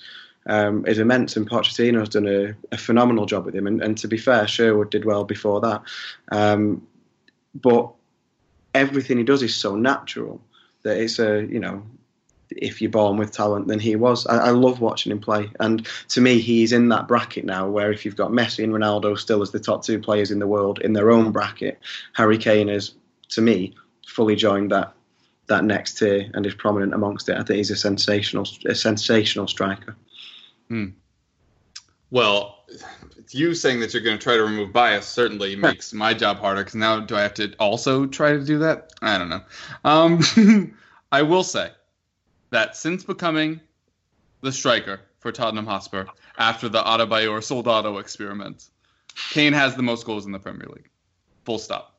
[0.46, 3.66] um, is immense, and Pochettino has done a, a phenomenal job with him.
[3.66, 5.82] And, and, to be fair, Sherwood did well before that.
[6.32, 6.86] Um,
[7.54, 7.90] but
[8.74, 10.40] everything he does is so natural
[10.82, 11.82] that it's a you know
[12.50, 15.86] if you're born with talent then he was I, I, love watching him play and
[16.08, 19.42] to me he's in that bracket now where if you've got Messi and Ronaldo still
[19.42, 21.78] as the top two players in the world in their own bracket
[22.14, 22.94] Harry Kane is
[23.30, 23.74] to me
[24.06, 24.92] fully joined that
[25.46, 29.46] that next tier and is prominent amongst it I think he's a sensational a sensational
[29.46, 29.96] striker
[30.70, 30.86] Hmm.
[32.10, 32.64] Well,
[33.30, 36.62] you saying that you're going to try to remove bias certainly makes my job harder
[36.62, 38.92] because now do I have to also try to do that?
[39.02, 39.42] I don't know.
[39.84, 40.74] Um,
[41.12, 41.70] I will say
[42.50, 43.60] that since becoming
[44.42, 46.06] the striker for Tottenham Hotspur
[46.38, 48.70] after the Adebayor Soldado experiment,
[49.30, 50.88] Kane has the most goals in the Premier League.
[51.44, 51.98] Full stop.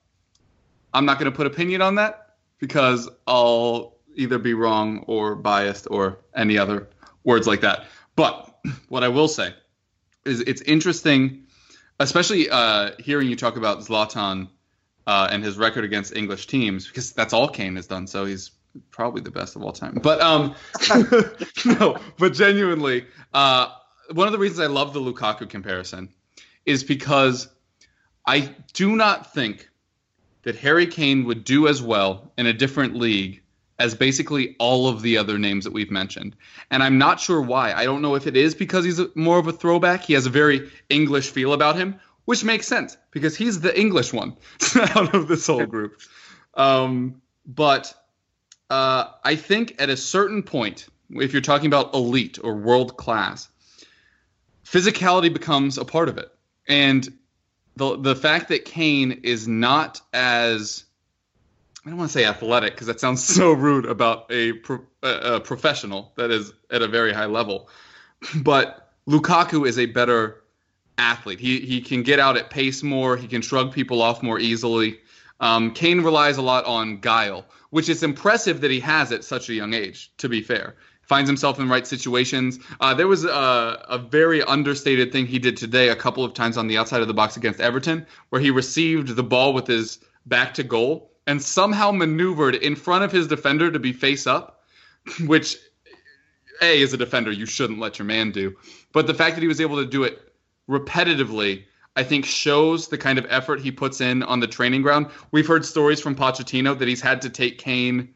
[0.94, 5.88] I'm not going to put opinion on that because I'll either be wrong or biased
[5.90, 6.90] or any other
[7.24, 7.86] words like that.
[8.16, 8.51] But
[8.90, 9.54] what I will say
[10.26, 11.44] is it's interesting,
[12.00, 14.50] especially uh, hearing you talk about Zlatan
[15.08, 18.08] uh, and his record against English teams, because that's all Kane has done.
[18.08, 18.52] So he's
[18.92, 20.00] probably the best of all time.
[20.02, 20.56] But um,
[21.66, 23.70] no, but genuinely, uh,
[24.12, 26.10] one of the reasons I love the Lukaku comparison
[26.66, 27.48] is because
[28.26, 29.70] I do not think
[30.44, 33.42] that Harry Kane would do as well in a different league
[33.82, 36.36] as basically all of the other names that we've mentioned.
[36.70, 37.74] And I'm not sure why.
[37.74, 40.04] I don't know if it is because he's more of a throwback.
[40.04, 44.14] He has a very English feel about him, which makes sense because he's the English
[44.14, 44.38] one
[44.76, 46.00] out of this whole group.
[46.54, 47.92] Um, but
[48.70, 53.50] uh, I think at a certain point, if you're talking about elite or world class,
[54.64, 56.32] physicality becomes a part of it.
[56.68, 57.12] And
[57.78, 60.86] the the fact that Kane is not as
[61.86, 65.40] I don't want to say athletic because that sounds so rude about a, pro, a,
[65.40, 67.70] professional that is at a very high level.
[68.36, 70.44] But Lukaku is a better
[70.98, 71.40] athlete.
[71.40, 73.18] He he can get out at pace more.
[73.18, 75.00] He can shrug people off more easily.
[75.40, 79.50] Um, Kane relies a lot on guile, which is impressive that he has at such
[79.50, 80.12] a young age.
[80.18, 82.60] To be fair, finds himself in the right situations.
[82.80, 86.58] Uh, there was a, a very understated thing he did today a couple of times
[86.58, 89.98] on the outside of the box against Everton, where he received the ball with his
[90.28, 94.66] back to goal and somehow maneuvered in front of his defender to be face up,
[95.28, 95.56] which
[96.62, 98.54] a as a defender you shouldn't let your man do.
[98.92, 100.20] But the fact that he was able to do it
[100.70, 101.64] repetitively,
[101.96, 105.08] I think shows the kind of effort he puts in on the training ground.
[105.32, 108.14] We've heard stories from Pochettino that he's had to take Kane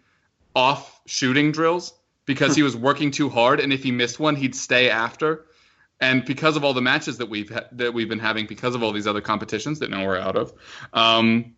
[0.53, 1.93] off shooting drills
[2.26, 5.45] because he was working too hard, and if he missed one, he'd stay after.
[6.01, 8.84] And because of all the matches that we've ha- that we've been having, because of
[8.84, 10.51] all these other competitions that now we're out of,
[10.91, 11.55] um,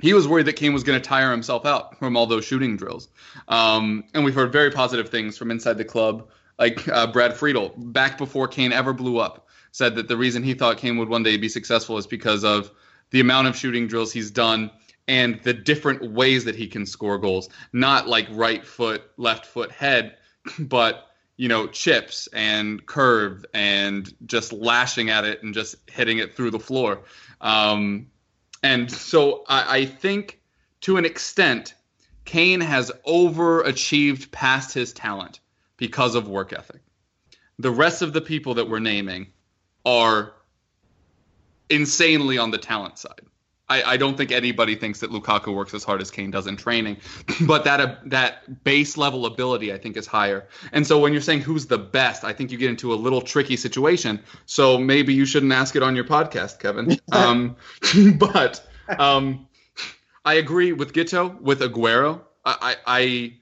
[0.00, 2.76] he was worried that Kane was going to tire himself out from all those shooting
[2.76, 3.08] drills.
[3.48, 6.28] Um, and we've heard very positive things from inside the club,
[6.58, 10.54] like uh, Brad Friedel, back before Kane ever blew up, said that the reason he
[10.54, 12.70] thought Kane would one day be successful is because of
[13.10, 14.70] the amount of shooting drills he's done
[15.08, 17.48] and the different ways that he can score goals.
[17.72, 20.16] Not like right foot, left foot, head,
[20.58, 26.34] but you know, chips and curve and just lashing at it and just hitting it
[26.34, 27.02] through the floor.
[27.40, 28.08] Um,
[28.62, 30.40] and so I, I think
[30.82, 31.74] to an extent,
[32.24, 35.40] Kane has overachieved past his talent
[35.76, 36.80] because of work ethic.
[37.58, 39.28] The rest of the people that we're naming
[39.84, 40.34] are
[41.70, 43.22] insanely on the talent side.
[43.68, 46.56] I, I don't think anybody thinks that Lukaku works as hard as Kane does in
[46.56, 46.96] training,
[47.46, 50.48] but that uh, that base level ability I think is higher.
[50.72, 53.20] And so when you're saying who's the best, I think you get into a little
[53.20, 54.20] tricky situation.
[54.46, 56.98] So maybe you shouldn't ask it on your podcast, Kevin.
[57.12, 57.56] um,
[58.18, 58.66] but
[58.98, 59.46] um,
[60.24, 62.22] I agree with Guto with Aguero.
[62.44, 63.32] I, I, I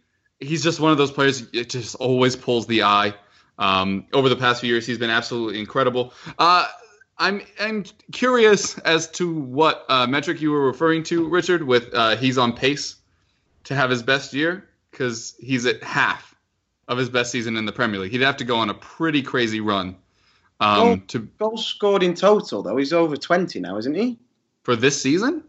[0.40, 1.48] he's just one of those players.
[1.52, 3.14] It just always pulls the eye.
[3.58, 6.12] Um, over the past few years, he's been absolutely incredible.
[6.38, 6.66] Uh,
[7.18, 11.62] I'm I'm curious as to what uh, metric you were referring to, Richard.
[11.62, 12.96] With uh, he's on pace
[13.64, 16.34] to have his best year because he's at half
[16.88, 18.12] of his best season in the Premier League.
[18.12, 19.96] He'd have to go on a pretty crazy run
[20.60, 22.76] um, Goal- to Goals scored in total, though.
[22.76, 24.18] He's over 20 now, isn't he?
[24.66, 25.44] for this season.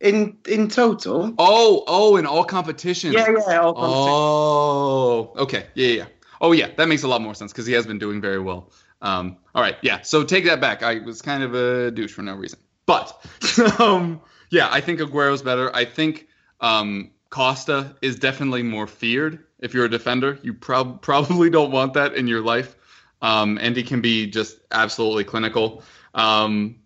[0.00, 1.34] In in total?
[1.38, 3.12] Oh, oh, in all competitions.
[3.12, 3.60] Yeah, yeah.
[3.60, 5.36] All competitions.
[5.36, 5.66] Oh, okay.
[5.74, 5.88] Yeah.
[5.88, 6.06] yeah.
[6.40, 6.70] Oh, yeah.
[6.76, 8.70] That makes a lot more sense because he has been doing very well.
[9.02, 9.76] Um, all right.
[9.82, 10.02] Yeah.
[10.02, 10.82] So take that back.
[10.82, 12.58] I was kind of a douche for no reason.
[12.86, 13.24] But,
[13.80, 14.20] um,
[14.50, 15.74] yeah, I think Aguero's better.
[15.74, 16.26] I think
[16.60, 19.44] um, Costa is definitely more feared.
[19.60, 22.76] If you're a defender, you prob- probably don't want that in your life.
[23.22, 25.82] Um, and he can be just absolutely clinical.
[26.14, 26.76] Um,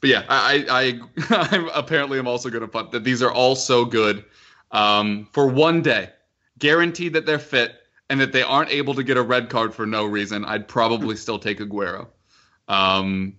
[0.00, 3.30] but yeah, I, I, I I'm apparently am also going to punt that these are
[3.30, 4.24] all so good
[4.72, 6.10] um, for one day,
[6.58, 7.79] guaranteed that they're fit
[8.10, 10.44] and that they aren't able to get a red card for no reason.
[10.44, 12.08] I'd probably still take Aguero.
[12.68, 13.36] Um,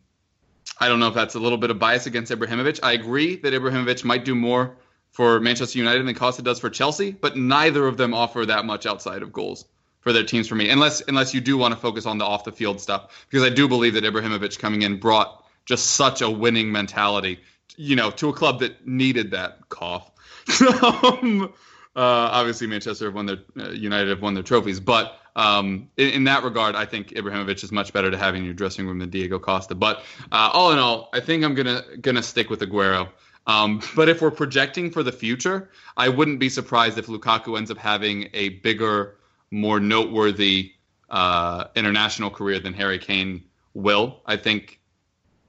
[0.80, 2.80] I don't know if that's a little bit of bias against Ibrahimovic.
[2.82, 4.78] I agree that Ibrahimovic might do more
[5.12, 8.86] for Manchester United than Costa does for Chelsea, but neither of them offer that much
[8.86, 9.66] outside of goals
[10.00, 12.46] for their teams for me, unless unless you do want to focus on the off
[12.46, 16.30] the field stuff, because I do believe that Ibrahimovic coming in brought just such a
[16.30, 17.42] winning mentality,
[17.76, 20.10] you know, to a club that needed that cough.
[20.82, 21.54] um,
[22.00, 26.24] obviously, Manchester have won their uh, United have won their trophies, but um, in, in
[26.26, 29.10] that regard, I think Ibrahimovic is much better to have in your dressing room than
[29.10, 29.76] Diego Costa.
[29.76, 33.10] But uh, all in all, I think I'm gonna gonna stick with Aguero.
[33.48, 37.72] Um, but if we're projecting for the future, I wouldn't be surprised if Lukaku ends
[37.72, 39.18] up having a bigger,
[39.50, 40.74] more noteworthy
[41.10, 44.22] uh, international career than Harry Kane will.
[44.26, 44.80] I think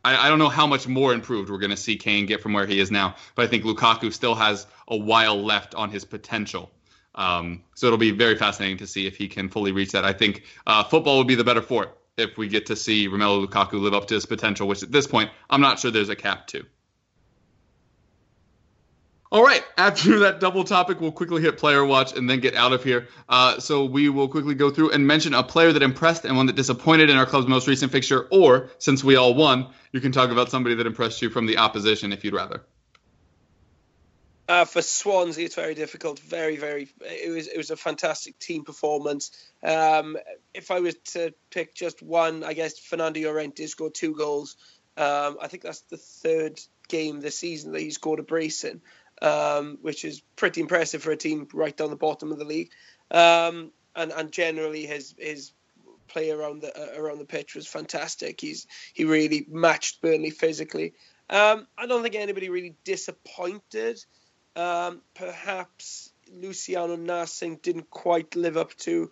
[0.05, 2.53] I, I don't know how much more improved we're going to see Kane get from
[2.53, 6.05] where he is now, but I think Lukaku still has a while left on his
[6.05, 6.71] potential.
[7.15, 10.05] Um, so it'll be very fascinating to see if he can fully reach that.
[10.05, 13.09] I think uh, football would be the better for it if we get to see
[13.09, 16.09] Romelu Lukaku live up to his potential, which at this point I'm not sure there's
[16.09, 16.65] a cap to.
[19.31, 22.75] All right, after that double topic, we'll quickly hit player watch and then get out
[22.75, 23.09] of here.
[23.27, 26.47] Uh, so we will quickly go through and mention a player that impressed and one
[26.47, 30.13] that disappointed in our club's most recent fixture, or since we all won, you can
[30.13, 32.63] talk about somebody that impressed you from the opposition if you'd rather.
[34.49, 36.19] Uh, for Swansea, it's very difficult.
[36.19, 36.89] Very, very.
[37.01, 39.31] It was it was a fantastic team performance.
[39.63, 40.17] Um,
[40.53, 44.57] if I was to pick just one, I guess Fernando Llorente scored two goals.
[44.97, 48.83] Um, I think that's the third game this season that he scored a brace in,
[49.23, 52.71] um, which is pretty impressive for a team right down the bottom of the league.
[53.11, 55.53] Um, and and generally his his
[56.13, 58.41] play around the uh, around the pitch was fantastic.
[58.41, 60.95] He's he really matched Burnley physically.
[61.31, 64.05] Um, I don't think anybody really disappointed.
[64.55, 69.11] Um, perhaps Luciano Narsingh didn't quite live up to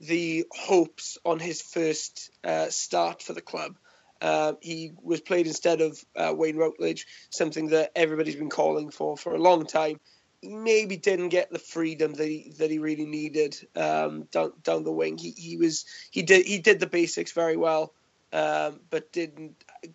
[0.00, 3.78] the hopes on his first uh, start for the club.
[4.20, 9.16] Uh, he was played instead of uh, Wayne Routledge, something that everybody's been calling for
[9.16, 9.98] for a long time.
[10.44, 14.90] Maybe didn't get the freedom that he that he really needed um, down down the
[14.90, 15.16] wing.
[15.16, 17.94] He he was he did he did the basics very well,
[18.32, 19.54] um, but didn't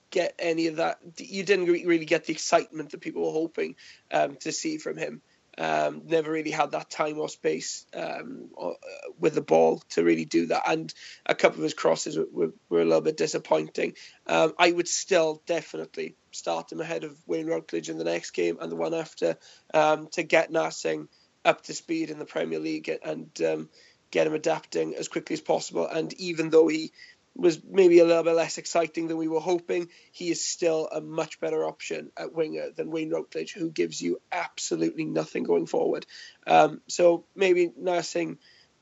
[0.09, 0.99] get any of that.
[1.17, 3.75] You didn't really get the excitement that people were hoping
[4.11, 5.21] um, to see from him.
[5.59, 10.03] Um, never really had that time or space um, or, uh, with the ball to
[10.03, 10.61] really do that.
[10.67, 10.93] And
[11.25, 13.93] a couple of his crosses were, were, were a little bit disappointing.
[14.27, 18.57] Um, I would still definitely start him ahead of Wayne Routledge in the next game
[18.61, 19.37] and the one after
[19.73, 21.07] um, to get Narsingh
[21.43, 23.69] up to speed in the Premier League and um,
[24.11, 25.87] get him adapting as quickly as possible.
[25.87, 26.91] And even though he
[27.37, 29.89] was maybe a little bit less exciting than we were hoping.
[30.11, 34.19] He is still a much better option at winger than Wayne Routledge, who gives you
[34.31, 36.05] absolutely nothing going forward.
[36.47, 38.37] Um, so maybe Narsingh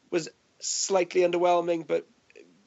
[0.10, 0.30] was
[0.60, 2.08] slightly underwhelming, but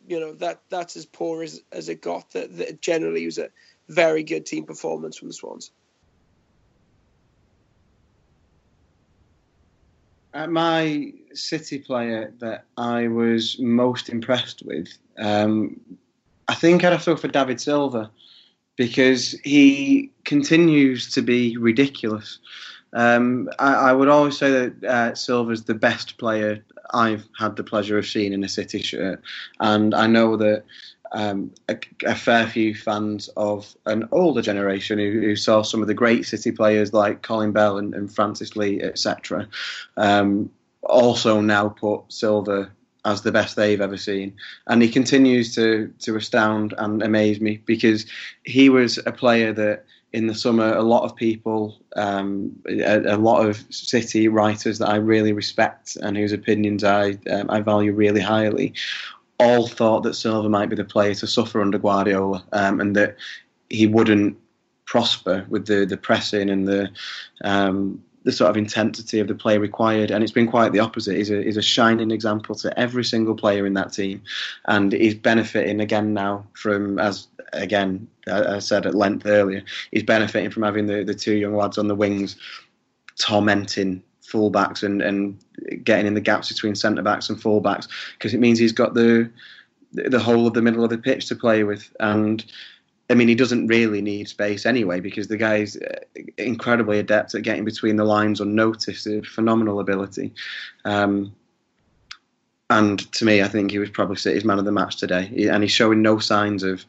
[0.06, 2.30] you know that that's as poor as, as it got.
[2.32, 3.48] That, that generally was a
[3.88, 5.70] very good team performance from the Swans.
[10.34, 15.80] Uh, my City player that I was most impressed with, um,
[16.48, 18.10] I think I'd have to go for David Silva
[18.76, 22.38] because he continues to be ridiculous.
[22.92, 26.64] Um, I, I, would always say that uh, Silva's the best player
[26.94, 29.20] I've had the pleasure of seeing in a City shirt,
[29.60, 30.64] and I know that
[31.12, 35.88] um, a, a, fair few fans of an older generation who, who, saw some of
[35.88, 39.48] the great City players like Colin Bell and, and Francis Lee, etc.
[39.96, 40.50] Um,
[40.82, 42.70] also now put Silva
[43.04, 44.34] as the best they've ever seen,
[44.66, 48.06] and he continues to to astound and amaze me because
[48.44, 53.18] he was a player that in the summer, a lot of people, um, a, a,
[53.18, 57.92] lot of City writers that I really respect and whose opinions I um, I value
[57.92, 58.72] really highly,
[59.38, 63.16] all thought that Silva might be the player to suffer under Guardiola, um, and that
[63.70, 64.36] he wouldn't
[64.84, 66.90] prosper with the the pressing and the
[67.44, 71.16] um, the sort of intensity of the play required, and it's been quite the opposite.
[71.16, 74.22] He's a, he's a shining example to every single player in that team,
[74.66, 80.50] and he's benefiting again now from, as again I said at length earlier, he's benefiting
[80.50, 82.36] from having the, the two young lads on the wings
[83.18, 85.38] tormenting fullbacks and, and
[85.84, 89.30] getting in the gaps between centre backs and fullbacks because it means he's got the
[89.92, 92.44] the whole of the middle of the pitch to play with and
[93.10, 96.00] I mean, he doesn't really need space anyway because the guy's uh,
[96.36, 99.06] incredibly adept at getting between the lines unnoticed.
[99.06, 100.34] A phenomenal ability.
[100.84, 101.34] Um,
[102.70, 105.48] and to me, I think he was probably City's man of the match today.
[105.50, 106.84] And he's showing no signs of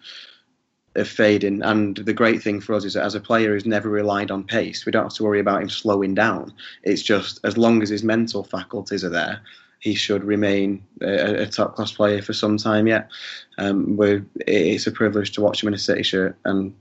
[0.99, 1.61] of fading.
[1.61, 4.43] And the great thing for us is that as a player who's never relied on
[4.43, 6.53] pace, we don't have to worry about him slowing down.
[6.83, 9.41] It's just as long as his mental faculties are there,
[9.79, 13.09] he should remain a, a top class player for some time yet.
[13.57, 13.97] Um,
[14.45, 16.73] it's a privilege to watch him in a City shirt, and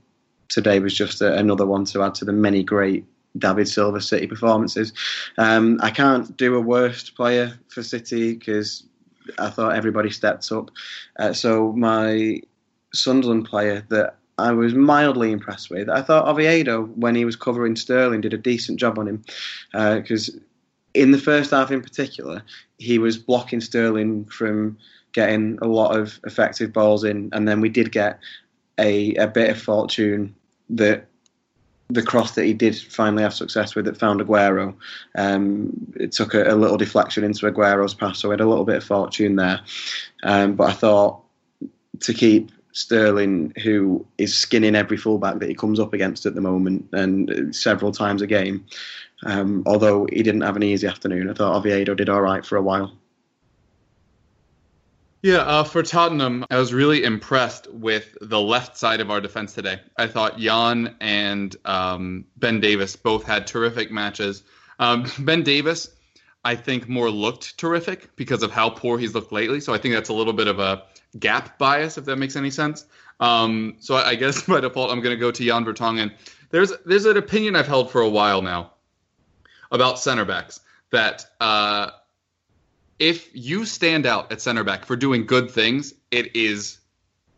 [0.49, 3.05] today was just a, another one to add to the many great
[3.37, 4.91] David Silva City performances.
[5.37, 8.83] Um, I can't do a worst player for City because
[9.37, 10.71] I thought everybody stepped up.
[11.17, 12.41] Uh, so my
[12.93, 15.89] Sunderland player that I was mildly impressed with.
[15.89, 19.23] I thought Oviedo, when he was covering Sterling, did a decent job on him
[19.71, 20.39] because uh,
[20.93, 22.41] in the first half in particular,
[22.77, 24.77] he was blocking Sterling from
[25.11, 28.19] getting a lot of effective balls in, and then we did get
[28.79, 30.33] a, a bit of fortune
[30.69, 31.05] that
[31.89, 34.75] the cross that he did finally have success with that found Aguero.
[35.15, 38.65] Um, it took a, a, little deflection into Aguero's pass, so we had a little
[38.65, 39.59] bit of fortune there.
[40.23, 41.21] Um, but I thought
[42.01, 46.41] to keep Sterling, who is skinning every fullback that he comes up against at the
[46.41, 48.65] moment, and several times a game,
[49.23, 52.57] um, although he didn't have an easy afternoon, I thought Oviedo did all right for
[52.57, 52.93] a while.
[55.21, 59.53] Yeah, uh, for Tottenham, I was really impressed with the left side of our defense
[59.53, 59.81] today.
[59.97, 64.43] I thought Jan and um, Ben Davies both had terrific matches.
[64.79, 65.89] Um, ben Davies,
[66.45, 69.59] I think, more looked terrific because of how poor he's looked lately.
[69.59, 70.83] So I think that's a little bit of a
[71.17, 72.85] gap bias, if that makes any sense.
[73.19, 76.11] Um, so I, I, guess by default, I'm going to go to Jan Vertonghen.
[76.51, 78.71] There's there's an opinion I've held for a while now
[79.71, 81.91] about center backs that uh,
[82.97, 86.79] if you stand out at center back for doing good things, it is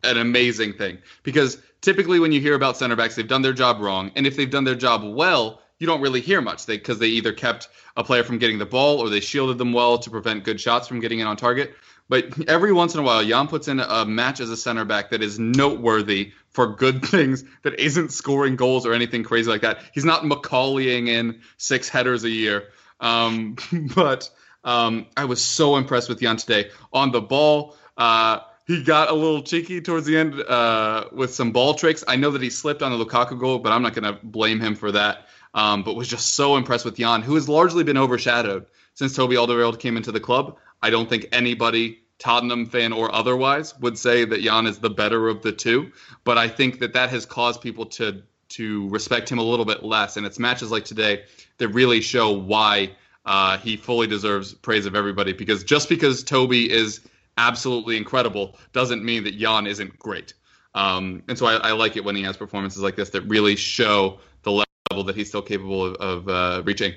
[0.03, 0.97] an amazing thing.
[1.23, 4.35] Because typically when you hear about center backs, they've done their job wrong, and if
[4.35, 6.67] they've done their job well, you don't really hear much.
[6.67, 7.67] They because they either kept
[7.97, 10.87] a player from getting the ball or they shielded them well to prevent good shots
[10.87, 11.75] from getting in on target.
[12.11, 15.11] But every once in a while, Jan puts in a match as a center back
[15.11, 19.79] that is noteworthy for good things that isn't scoring goals or anything crazy like that.
[19.93, 22.65] He's not Macaulaying in six headers a year.
[22.99, 23.55] Um,
[23.95, 24.29] but
[24.65, 26.71] um, I was so impressed with Jan today.
[26.91, 31.53] On the ball, uh, he got a little cheeky towards the end uh, with some
[31.53, 32.03] ball tricks.
[32.09, 34.59] I know that he slipped on the Lukaku goal, but I'm not going to blame
[34.59, 35.27] him for that.
[35.53, 39.35] Um, but was just so impressed with Jan, who has largely been overshadowed since Toby
[39.35, 40.57] Alderweireld came into the club.
[40.81, 45.27] I don't think anybody Tottenham fan or otherwise would say that Jan is the better
[45.27, 45.91] of the two,
[46.23, 49.81] but I think that that has caused people to to respect him a little bit
[49.83, 51.23] less, and it's matches like today
[51.57, 52.91] that really show why
[53.25, 55.33] uh, he fully deserves praise of everybody.
[55.33, 57.01] Because just because Toby is
[57.37, 60.33] absolutely incredible doesn't mean that Jan isn't great.
[60.73, 63.57] Um, and so I, I, like it when he has performances like this that really
[63.57, 66.93] show the level that he's still capable of, of uh, reaching.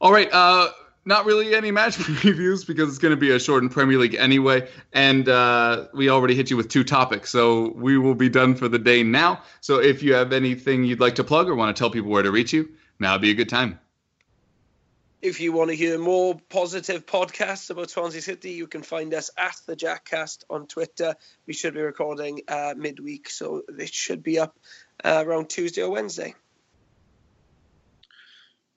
[0.00, 0.70] All right, uh,
[1.04, 4.68] not really any match previews because it's going to be a shortened Premier League anyway.
[4.92, 7.30] And uh, we already hit you with two topics.
[7.30, 9.42] So we will be done for the day now.
[9.60, 12.22] So if you have anything you'd like to plug or want to tell people where
[12.22, 13.78] to reach you, now would be a good time.
[15.20, 19.30] If you want to hear more positive podcasts about Swansea City, you can find us
[19.38, 21.14] at the Jackcast on Twitter.
[21.46, 24.58] We should be recording uh, midweek, so this should be up
[25.04, 26.34] uh, around Tuesday or Wednesday.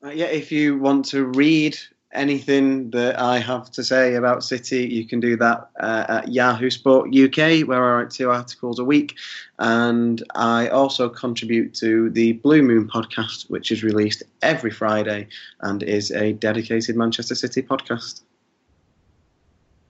[0.04, 1.80] Uh, yeah, if you want to read
[2.16, 6.70] anything that I have to say about City, you can do that uh, at Yahoo
[6.70, 9.16] Sport UK, where I write two articles a week.
[9.60, 15.28] And I also contribute to the Blue Moon podcast, which is released every Friday
[15.62, 18.22] and is a dedicated Manchester City podcast.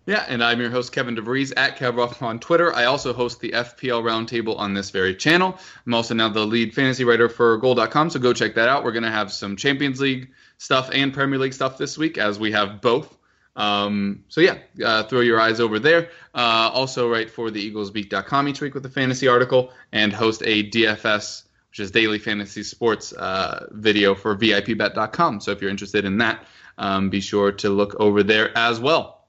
[0.08, 2.72] Yeah, and I'm your host, Kevin DeVries, at KevRoff on Twitter.
[2.76, 5.58] I also host the FPL Roundtable on this very channel.
[5.88, 8.84] I'm also now the lead fantasy writer for Goal.com, so go check that out.
[8.84, 12.40] We're going to have some Champions League stuff and Premier League stuff this week, as
[12.40, 13.18] we have both.
[13.56, 16.10] Um, so yeah, uh, throw your eyes over there.
[16.34, 20.70] Uh, also write for the EaglesBeat.com each week with a fantasy article and host a
[20.70, 25.40] DFS, which is daily fantasy sports uh, video for VIPBet.com.
[25.40, 26.46] So if you're interested in that,
[26.78, 29.28] um, be sure to look over there as well.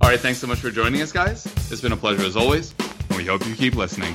[0.00, 1.46] All right, thanks so much for joining us, guys.
[1.46, 2.74] It's been a pleasure as always,
[3.08, 4.14] and we hope you keep listening.